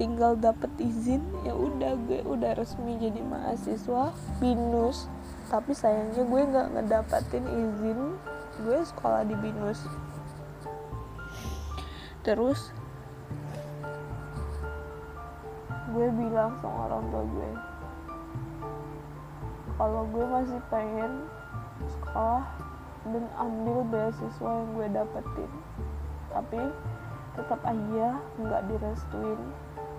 tinggal 0.00 0.32
dapet 0.32 0.72
izin 0.80 1.20
ya 1.44 1.52
udah 1.52 1.92
gue 2.08 2.24
udah 2.24 2.56
resmi 2.56 2.96
jadi 2.96 3.20
mahasiswa 3.20 4.16
binus. 4.40 5.12
Tapi 5.52 5.76
sayangnya 5.76 6.24
gue 6.24 6.40
nggak 6.40 6.68
ngedapatin 6.72 7.44
izin 7.44 8.16
gue 8.64 8.78
sekolah 8.80 9.28
di 9.28 9.36
binus. 9.36 9.84
Terus 12.24 12.72
gue 15.90 16.06
bilang 16.16 16.54
sama 16.62 16.86
orang 16.86 17.04
tua 17.10 17.24
gue 17.26 17.50
kalau 19.74 20.06
gue 20.12 20.22
masih 20.22 20.60
pengen 20.70 21.26
sekolah 21.82 22.46
dan 23.10 23.24
ambil 23.34 23.82
beasiswa 23.90 24.50
yang 24.54 24.70
gue 24.76 24.86
dapetin 24.92 25.50
tapi 26.30 26.60
tetap 27.34 27.60
aja 27.66 28.08
nggak 28.38 28.62
direstuin 28.70 29.40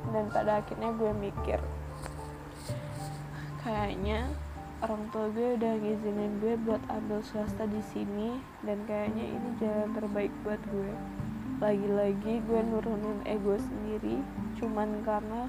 dan 0.10 0.26
pada 0.34 0.66
akhirnya 0.66 0.90
gue 0.98 1.12
mikir 1.14 1.62
kayaknya 3.62 4.26
orang 4.82 5.06
tua 5.14 5.30
gue 5.30 5.54
udah 5.62 5.78
ngizinin 5.78 6.42
gue 6.42 6.58
buat 6.66 6.82
ambil 6.90 7.22
swasta 7.22 7.70
di 7.70 7.78
sini 7.94 8.42
dan 8.66 8.82
kayaknya 8.90 9.38
ini 9.38 9.50
jalan 9.62 9.94
terbaik 9.94 10.34
buat 10.42 10.58
gue. 10.74 10.92
Lagi-lagi 11.62 12.42
gue 12.42 12.60
nurunin 12.66 13.22
ego 13.30 13.54
sendiri 13.62 14.18
cuman 14.58 15.06
karena 15.06 15.46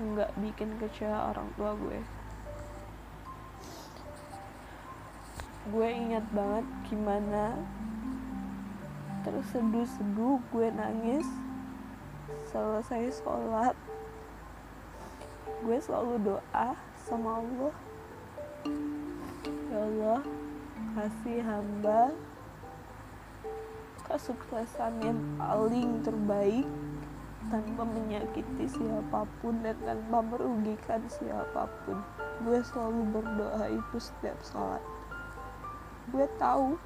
nggak 0.00 0.32
bikin 0.40 0.72
kecewa 0.80 1.36
orang 1.36 1.48
tua 1.60 1.76
gue. 1.76 2.00
Gue 5.68 5.88
ingat 5.92 6.24
banget 6.32 6.64
gimana 6.88 7.60
terseduh-seduh 9.28 10.40
gue 10.52 10.68
nangis 10.72 11.28
selesai 12.54 13.18
sholat 13.18 13.74
gue 15.66 15.78
selalu 15.82 16.22
doa 16.22 16.68
sama 17.02 17.42
Allah. 17.42 17.74
Ya 19.74 19.78
Allah 19.82 20.20
kasih 20.94 21.42
hamba 21.42 22.14
kesuksesan 24.06 25.02
yang 25.02 25.18
paling 25.34 25.98
terbaik 26.06 26.68
tanpa 27.50 27.82
menyakiti 27.82 28.70
siapa 28.70 29.26
pun 29.42 29.58
dan 29.66 29.74
tanpa 29.82 30.22
merugikan 30.22 31.02
siapa 31.10 31.66
pun. 31.82 31.98
Gue 32.46 32.62
selalu 32.62 33.02
berdoa 33.10 33.66
itu 33.66 33.96
setiap 33.98 34.38
sholat 34.46 34.84
gue 36.12 36.26
tahu 36.36 36.76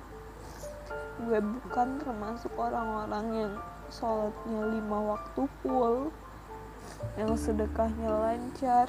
gue 1.26 1.40
bukan 1.42 1.88
termasuk 1.98 2.54
orang-orang 2.54 3.26
yang 3.34 3.52
sholatnya 3.92 4.78
lima 4.78 5.16
waktu 5.16 5.42
full. 5.60 6.12
Yang 7.16 7.50
sedekahnya 7.50 8.10
lancar. 8.10 8.88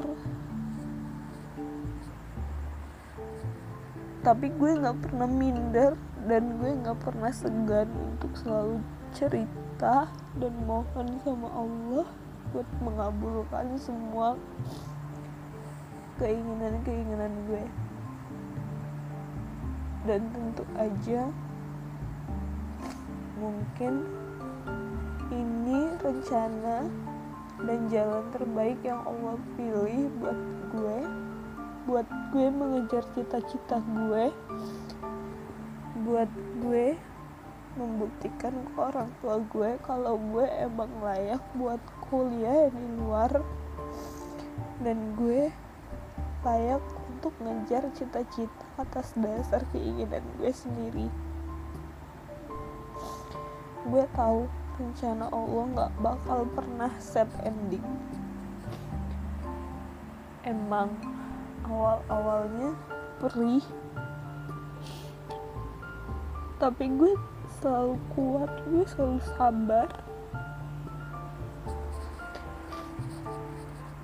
Tapi 4.19 4.51
gue 4.51 4.71
nggak 4.79 4.99
pernah 4.99 5.29
minder 5.31 5.95
dan 6.27 6.59
gue 6.59 6.71
nggak 6.83 6.99
pernah 6.99 7.31
segan 7.31 7.87
untuk 7.95 8.35
selalu 8.35 8.83
cerita 9.15 10.11
dan 10.37 10.53
mohon 10.67 11.07
sama 11.23 11.47
Allah 11.55 12.07
buat 12.51 12.67
mengabulkan 12.83 13.79
semua 13.79 14.35
keinginan-keinginan 16.19 17.33
gue. 17.47 17.63
Dan 20.03 20.27
tentu 20.35 20.63
aja 20.75 21.31
mungkin 23.39 24.18
ini 25.29 25.93
rencana 26.01 26.89
dan 27.61 27.79
jalan 27.91 28.25
terbaik 28.33 28.79
yang 28.81 29.01
Allah 29.05 29.37
pilih 29.53 30.09
buat 30.17 30.39
gue. 30.73 30.99
Buat 31.85 32.07
gue 32.33 32.47
mengejar 32.49 33.03
cita-cita 33.13 33.77
gue. 33.81 34.33
Buat 36.01 36.31
gue 36.65 36.97
membuktikan 37.77 38.53
ke 38.73 38.79
orang 38.81 39.09
tua 39.21 39.37
gue 39.53 39.77
kalau 39.85 40.17
gue 40.17 40.45
emang 40.49 40.89
layak 41.05 41.43
buat 41.53 41.81
kuliah 42.09 42.73
di 42.73 42.85
luar. 42.97 43.29
Dan 44.81 45.13
gue 45.13 45.53
layak 46.41 46.81
untuk 47.11 47.35
ngejar 47.43 47.85
cita-cita 47.93 48.65
atas 48.79 49.13
dasar 49.13 49.61
keinginan 49.75 50.23
gue 50.39 50.49
sendiri. 50.49 51.07
Gue 53.85 54.03
tahu 54.15 54.47
rencana 54.79 55.27
Allah 55.27 55.63
gak 55.75 55.91
bakal 55.99 56.47
pernah 56.55 56.91
set 57.03 57.27
ending. 57.43 57.83
Emang 60.47 60.95
awal-awalnya 61.67 62.71
perih. 63.19 63.65
Tapi 66.55 66.85
gue 66.95 67.13
selalu 67.59 67.99
kuat 68.15 68.51
gue 68.71 68.83
selalu 68.95 69.19
sabar. 69.35 69.87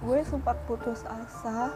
Gue 0.03 0.19
sempat 0.28 0.59
putus 0.67 1.07
asa. 1.07 1.71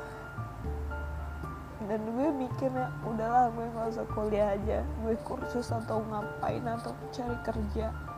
Dan 1.88 2.04
gue 2.04 2.28
mikirnya 2.36 2.92
udahlah 3.08 3.48
gue 3.56 3.64
nggak 3.64 3.96
usah 3.96 4.08
kuliah 4.12 4.60
aja. 4.60 4.84
Gue 5.02 5.16
kursus 5.24 5.72
atau 5.72 6.04
ngapain 6.04 6.68
atau 6.68 6.92
cari 7.16 7.40
kerja 7.48 8.09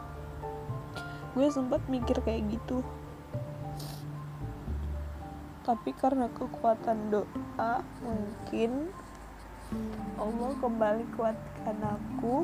gue 1.31 1.47
sempat 1.47 1.79
mikir 1.87 2.19
kayak 2.23 2.47
gitu. 2.51 2.83
Tapi 5.61 5.93
karena 5.95 6.27
kekuatan 6.33 7.13
doa 7.13 7.85
mungkin 8.01 8.91
Allah 10.19 10.51
kembali 10.59 11.05
kuatkan 11.15 11.77
aku 11.79 12.43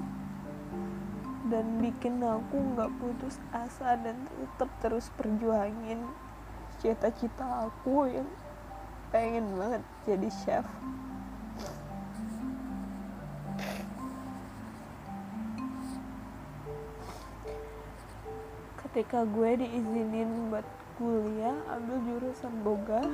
dan 1.48 1.80
bikin 1.80 2.20
aku 2.24 2.56
nggak 2.76 2.92
putus 3.00 3.40
asa 3.56 3.96
dan 4.00 4.28
tetap 4.36 4.72
terus 4.84 5.12
perjuangin 5.16 6.04
cita-cita 6.80 7.68
aku 7.68 8.08
yang 8.08 8.28
pengen 9.12 9.56
banget 9.56 9.84
jadi 10.04 10.30
chef 10.44 10.66
ketika 18.98 19.30
gue 19.30 19.62
diizinin 19.62 20.50
buat 20.50 20.66
kuliah 20.98 21.54
ambil 21.70 22.02
jurusan 22.02 22.50
boga 22.66 23.06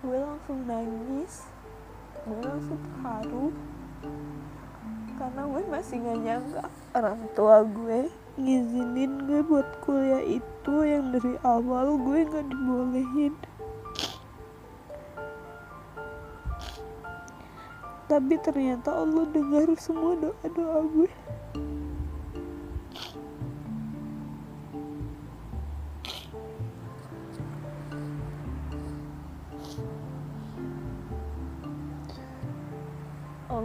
gue 0.00 0.16
langsung 0.16 0.64
nangis 0.64 1.44
gue 2.24 2.40
langsung 2.40 2.80
terharu 2.80 3.52
karena 5.20 5.42
gue 5.44 5.62
masih 5.68 5.96
gak 6.00 6.18
nyangka 6.24 6.64
orang 6.96 7.20
tua 7.36 7.68
gue 7.68 8.08
ngizinin 8.40 9.12
gue 9.28 9.40
buat 9.44 9.68
kuliah 9.84 10.24
itu 10.24 10.76
yang 10.80 11.12
dari 11.12 11.36
awal 11.44 12.00
gue 12.00 12.24
gak 12.32 12.48
dibolehin. 12.48 13.36
Tapi 18.08 18.34
ternyata 18.40 19.04
Allah 19.04 19.28
dengar 19.28 19.68
semua 19.76 20.16
doa-doa 20.16 20.80
gue 20.96 21.12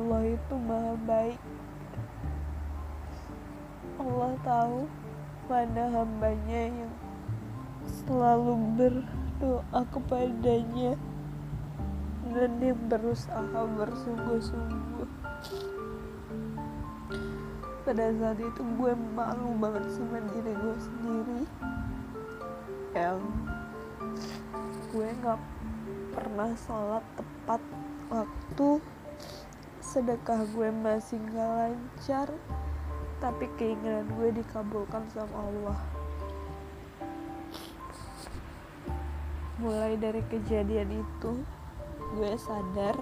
Allah 0.05 0.37
itu 0.37 0.53
maha 0.53 0.93
baik. 1.09 1.41
Allah 3.97 4.37
tahu 4.45 4.85
mana 5.49 5.83
hambanya 5.97 6.61
yang 6.69 6.93
selalu 7.89 8.53
berdoa 8.77 9.81
kepadanya 9.89 10.93
dan 12.37 12.53
yang 12.61 12.77
berusaha 12.85 13.65
bersungguh-sungguh. 13.81 15.09
Pada 17.81 18.05
saat 18.13 18.37
itu 18.45 18.61
gue 18.61 18.93
malu 19.17 19.57
banget 19.57 19.89
sama 19.89 20.21
diri 20.21 20.53
gue 20.53 20.77
sendiri. 20.85 21.41
Yang 22.93 23.21
gue 24.93 25.07
gak 25.25 25.41
pernah 26.13 26.53
sholat 26.53 27.01
tepat 27.17 27.61
waktu 28.13 28.69
sedekah 29.95 30.43
gue 30.51 30.75
masih 30.83 31.15
gak 31.31 31.39
lancar 31.55 32.27
tapi 33.23 33.47
keinginan 33.55 34.03
gue 34.19 34.43
dikabulkan 34.43 35.07
sama 35.07 35.47
Allah. 35.47 35.79
Mulai 39.63 39.95
dari 39.95 40.19
kejadian 40.27 40.99
itu 40.99 41.39
gue 42.11 42.31
sadar 42.35 42.99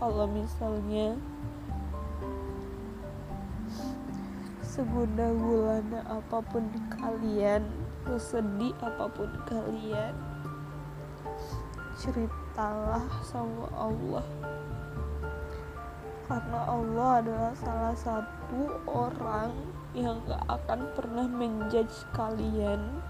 kalau 0.00 0.24
misalnya 0.32 1.12
segunda 4.64 5.28
gulana 5.36 6.08
apa 6.08 6.40
pun 6.40 6.64
kalian 6.96 7.68
sedih 8.16 8.72
apa 8.80 9.12
pun 9.12 9.28
kalian 9.44 10.16
ceritalah 12.00 13.04
sama 13.28 13.68
Allah 13.76 14.24
karena 16.30 16.62
Allah 16.62 17.10
adalah 17.18 17.52
salah 17.58 17.94
satu 17.98 18.78
orang 18.86 19.50
yang 19.98 20.22
gak 20.30 20.46
akan 20.46 20.86
pernah 20.94 21.26
menjudge 21.26 22.06
kalian. 22.14 23.02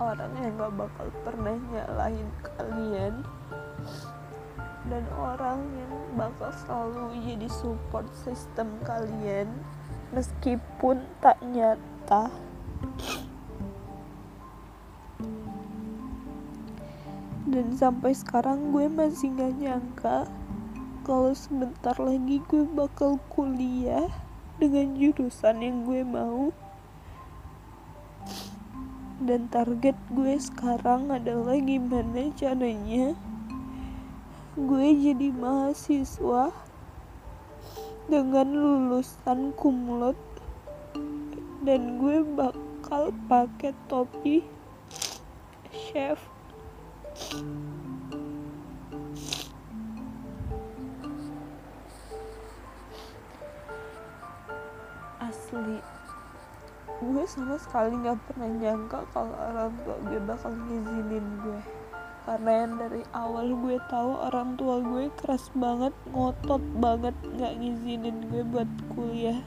Orang 0.00 0.32
yang 0.40 0.56
gak 0.56 0.80
bakal 0.80 1.12
pernah 1.20 1.52
nyalahin 1.68 2.24
kalian. 2.40 3.20
Dan 4.88 5.04
orang 5.12 5.60
yang 5.76 5.92
bakal 6.16 6.56
selalu 6.64 7.20
jadi 7.20 7.52
support 7.52 8.08
sistem 8.16 8.80
kalian. 8.88 9.52
Meskipun 10.16 11.04
tak 11.20 11.36
nyata. 11.44 12.32
Dan 17.44 17.76
sampai 17.76 18.16
sekarang 18.16 18.72
gue 18.72 18.88
masih 18.88 19.36
gak 19.36 19.52
nyangka 19.60 20.32
kalau 21.04 21.36
sebentar 21.36 21.92
lagi 22.00 22.40
gue 22.48 22.64
bakal 22.64 23.20
kuliah 23.28 24.08
dengan 24.56 24.96
jurusan 24.96 25.60
yang 25.60 25.84
gue 25.84 26.00
mau. 26.00 26.48
Dan 29.20 29.52
target 29.52 29.92
gue 30.08 30.40
sekarang 30.40 31.12
adalah 31.12 31.60
gimana 31.60 32.32
caranya 32.32 33.12
gue 34.56 34.86
jadi 34.96 35.28
mahasiswa 35.28 36.48
dengan 38.08 38.48
lulusan 38.48 39.52
kumlot. 39.60 40.16
Dan 41.60 42.00
gue 42.00 42.24
bakal 42.24 43.12
pakai 43.28 43.76
topi 43.92 44.40
chef 45.68 46.16
asli 55.54 55.78
gue 57.04 57.24
sama 57.30 57.54
sekali 57.62 57.94
nggak 57.94 58.18
pernah 58.26 58.50
nyangka 58.50 59.06
kalau 59.14 59.34
orang 59.38 59.70
tua 59.86 59.96
gue 60.02 60.18
bakal 60.26 60.50
ngizinin 60.50 61.26
gue. 61.46 61.60
Karena 62.24 62.50
yang 62.64 62.72
dari 62.80 63.02
awal 63.14 63.46
gue 63.54 63.76
tahu 63.86 64.10
orang 64.18 64.58
tua 64.58 64.82
gue 64.82 65.12
keras 65.14 65.52
banget 65.54 65.94
ngotot 66.10 66.62
banget 66.82 67.14
nggak 67.22 67.54
ngizinin 67.60 68.18
gue 68.34 68.42
buat 68.50 68.70
kuliah. 68.98 69.38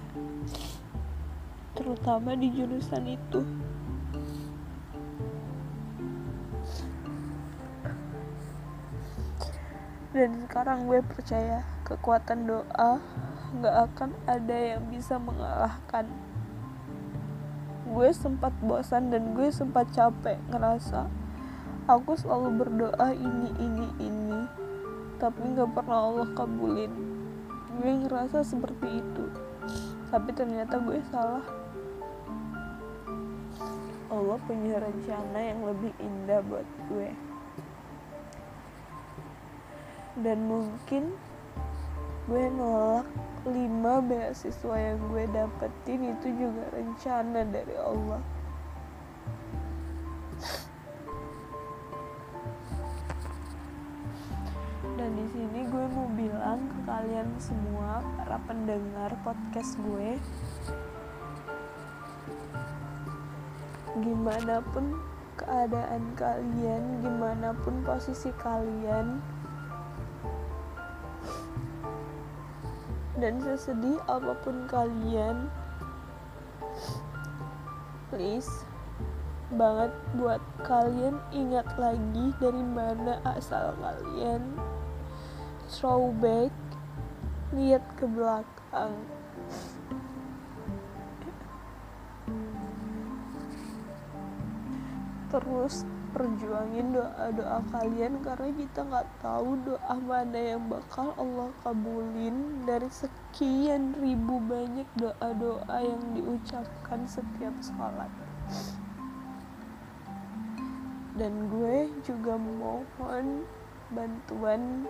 Terutama 1.76 2.40
di 2.40 2.48
jurusan 2.56 3.04
itu. 3.04 3.42
Dan 10.16 10.48
sekarang 10.48 10.88
gue 10.88 11.04
percaya 11.04 11.68
kekuatan 11.84 12.48
doa 12.48 13.02
gak 13.64 13.78
akan 13.92 14.12
ada 14.28 14.58
yang 14.76 14.84
bisa 14.92 15.16
mengalahkan. 15.16 16.06
Gue 17.88 18.12
sempat 18.12 18.52
bosan 18.60 19.10
dan 19.10 19.32
gue 19.32 19.48
sempat 19.48 19.88
capek 19.96 20.36
ngerasa 20.52 21.08
aku 21.88 22.20
selalu 22.20 22.68
berdoa 22.68 23.16
ini 23.16 23.48
ini 23.64 23.88
ini 24.04 24.42
tapi 25.18 25.56
gak 25.56 25.72
pernah 25.72 26.12
Allah 26.12 26.28
kabulin. 26.36 26.92
Gue 27.80 27.92
ngerasa 28.04 28.44
seperti 28.44 29.00
itu 29.00 29.26
tapi 30.12 30.36
ternyata 30.36 30.80
gue 30.84 31.00
salah. 31.12 31.44
Allah 34.08 34.40
punya 34.48 34.80
rencana 34.80 35.40
yang 35.40 35.64
lebih 35.68 35.92
indah 36.00 36.40
buat 36.48 36.68
gue. 36.88 37.10
Dan 40.18 40.48
mungkin 40.48 41.12
gue 42.28 42.44
nolak 42.52 43.08
lima 43.48 44.04
beasiswa 44.04 44.76
yang 44.76 45.00
gue 45.08 45.24
dapetin 45.32 46.12
itu 46.12 46.28
juga 46.36 46.68
rencana 46.76 47.48
dari 47.48 47.76
Allah. 47.80 48.20
Dan 55.00 55.10
di 55.16 55.26
sini 55.32 55.60
gue 55.72 55.86
mau 55.96 56.12
bilang 56.20 56.68
ke 56.68 56.80
kalian 56.84 57.32
semua 57.40 58.04
para 58.20 58.36
pendengar 58.44 59.16
podcast 59.24 59.80
gue 59.80 60.20
gimana 64.04 64.60
pun 64.76 65.00
keadaan 65.40 66.12
kalian 66.20 67.02
gimana 67.02 67.56
pun 67.64 67.82
posisi 67.88 68.36
kalian 68.36 69.24
dan 73.18 73.42
sesedih 73.42 73.98
apa 74.06 74.38
pun 74.46 74.70
kalian 74.70 75.50
please 78.14 78.50
banget 79.48 79.92
buat 80.20 80.44
kalian 80.68 81.16
ingat 81.32 81.64
lagi 81.80 82.36
dari 82.44 82.64
mana 82.68 83.24
asal 83.24 83.72
kalian. 83.80 84.44
Throwback 85.72 86.52
lihat 87.56 87.84
ke 87.96 88.04
belakang. 88.04 88.92
Terus 95.32 95.88
perjuangin 96.18 96.98
doa-doa 96.98 97.62
kalian 97.70 98.26
karena 98.26 98.50
kita 98.58 98.82
nggak 98.82 99.06
tahu 99.22 99.54
doa 99.62 99.96
mana 100.02 100.58
yang 100.58 100.66
bakal 100.66 101.14
Allah 101.14 101.54
kabulin. 101.62 102.66
Dari 102.66 102.90
sekian 102.90 103.94
ribu 104.02 104.42
banyak 104.42 104.90
doa-doa 104.98 105.78
yang 105.78 106.02
diucapkan 106.18 107.06
setiap 107.06 107.54
sholat. 107.62 108.10
Dan 111.14 111.54
gue 111.54 111.94
juga 112.02 112.34
mohon 112.34 113.46
bantuan 113.94 114.90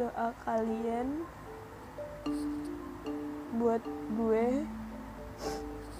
doa 0.00 0.32
kalian 0.48 1.28
buat 3.60 3.84
gue 4.16 4.64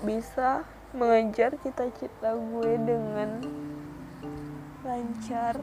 bisa 0.01 0.64
mengejar 0.97 1.55
cita-cita 1.61 2.34
gue 2.34 2.72
dengan 2.82 3.61
lancar 4.86 5.56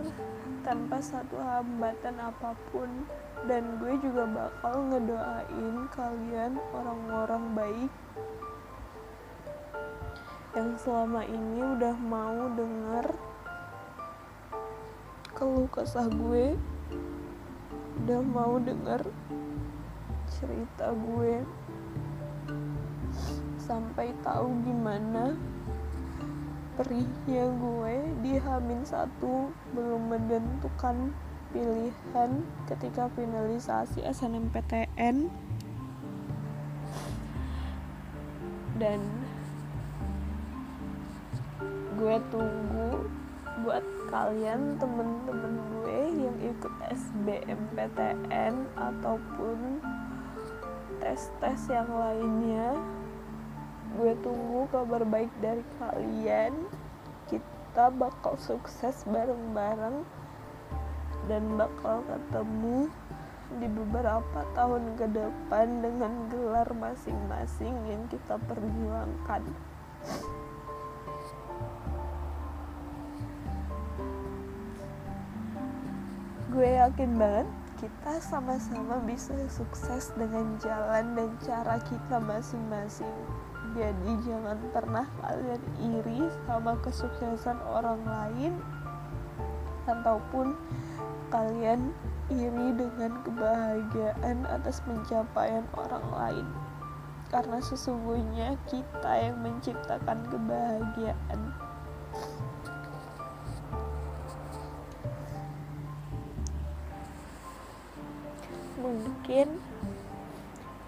tanpa 0.61 1.01
satu 1.01 1.37
hambatan 1.39 2.17
apa 2.21 2.53
pun. 2.69 2.89
Dan 3.45 3.77
gue 3.77 3.93
juga 4.01 4.25
bakal 4.25 4.89
ngedoain 4.89 5.85
kalian 5.93 6.57
orang-orang 6.73 7.43
baik 7.53 7.93
yang 10.57 10.73
selama 10.81 11.21
ini 11.21 11.61
udah 11.61 11.93
mau 12.01 12.49
denger 12.57 13.13
keluh 15.37 15.69
kesah 15.69 16.09
gue 16.09 16.57
udah 18.01 18.21
mau 18.25 18.57
denger 18.57 19.05
cerita 20.25 20.97
gue 20.97 21.45
sampai 23.61 24.17
tahu 24.25 24.49
gimana 24.65 25.37
perihnya 26.77 27.49
gue 27.57 27.95
di 28.21 28.37
Hamin 28.37 28.85
satu 28.85 29.49
belum 29.73 30.13
menentukan 30.13 31.09
pilihan 31.49 32.45
ketika 32.69 33.09
finalisasi 33.17 34.05
SNMPTN 34.05 35.25
dan 38.77 39.01
gue 41.97 42.15
tunggu 42.29 43.09
buat 43.65 43.81
kalian 44.13 44.77
temen-temen 44.77 45.53
gue 45.57 45.99
yang 46.13 46.37
ikut 46.45 46.73
SBMPTN 46.93 48.53
ataupun 48.77 49.81
tes-tes 51.01 51.73
yang 51.73 51.89
lainnya 51.89 52.77
gue 53.95 54.11
tunggu 54.19 54.67
kabar 54.67 55.07
baik 55.07 55.31
dari 55.39 55.63
kalian. 55.79 56.53
Kita 57.31 57.87
bakal 57.95 58.35
sukses 58.35 59.07
bareng-bareng 59.07 60.03
dan 61.31 61.43
bakal 61.55 62.03
ketemu 62.03 62.91
di 63.55 63.67
beberapa 63.71 64.43
tahun 64.51 64.99
ke 64.99 65.07
depan 65.15 65.79
dengan 65.79 66.27
gelar 66.27 66.67
masing-masing 66.75 67.75
yang 67.87 68.03
kita 68.11 68.35
perjuangkan. 68.43 69.43
Gue 76.51 76.69
yakin 76.75 77.11
banget 77.15 77.47
kita 77.77 78.17
sama-sama 78.17 78.97
bisa 79.05 79.37
sukses 79.47 80.09
dengan 80.17 80.57
jalan 80.57 81.13
dan 81.13 81.29
cara 81.45 81.77
kita 81.85 82.17
masing-masing 82.17 83.13
jadi 83.77 84.11
jangan 84.25 84.57
pernah 84.73 85.05
kalian 85.21 85.61
iri 85.77 86.25
sama 86.49 86.73
kesuksesan 86.81 87.61
orang 87.61 88.01
lain 88.09 88.57
ataupun 89.85 90.57
kalian 91.29 91.93
iri 92.33 92.73
dengan 92.73 93.21
kebahagiaan 93.21 94.49
atas 94.49 94.81
pencapaian 94.81 95.61
orang 95.77 96.05
lain. 96.09 96.47
Karena 97.29 97.61
sesungguhnya 97.61 98.57
kita 98.65 99.13
yang 99.13 99.37
menciptakan 99.45 100.25
kebahagiaan. 100.25 101.41
Mungkin 108.81 109.47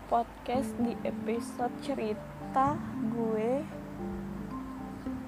podcast 0.09 0.73
di 0.81 0.97
episode 1.05 1.69
cerita 1.85 2.73
gue 3.13 3.61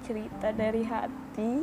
cerita 0.02 0.50
dari 0.50 0.82
hati. 0.82 1.62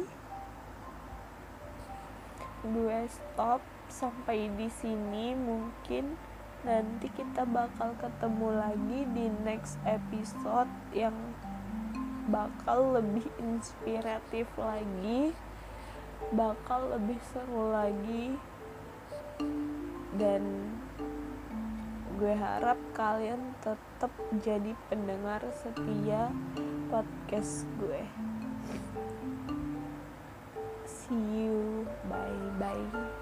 Gue 2.64 3.00
stop 3.12 3.60
sampai 3.92 4.48
di 4.56 4.72
sini 4.72 5.36
mungkin 5.36 6.16
nanti 6.64 7.12
kita 7.12 7.44
bakal 7.44 7.92
ketemu 8.00 8.56
lagi 8.56 9.00
di 9.12 9.26
next 9.44 9.76
episode 9.84 10.72
yang 10.96 11.16
bakal 12.32 12.96
lebih 12.96 13.28
inspiratif 13.40 14.48
lagi 14.56 15.36
bakal 16.36 16.94
lebih 16.94 17.18
seru 17.34 17.74
lagi 17.74 18.38
dan 20.20 20.44
gue 22.20 22.36
harap 22.36 22.76
kalian 22.92 23.56
tetap 23.64 24.12
jadi 24.44 24.76
pendengar 24.92 25.40
setia 25.64 26.28
podcast 26.92 27.64
gue. 27.80 28.04
See 30.84 31.48
you. 31.48 31.88
Bye 32.12 32.52
bye 32.60 33.20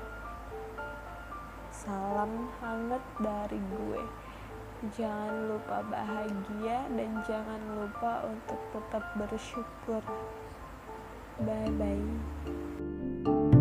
salam 1.87 2.51
hangat 2.59 3.03
dari 3.23 3.61
gue. 3.71 4.03
Jangan 4.99 5.47
lupa 5.47 5.79
bahagia 5.87 6.83
dan 6.91 7.23
jangan 7.23 7.61
lupa 7.79 8.27
untuk 8.27 8.59
tetap 8.75 9.03
bersyukur. 9.15 10.03
Bye 11.39 11.71
bye 11.79 13.55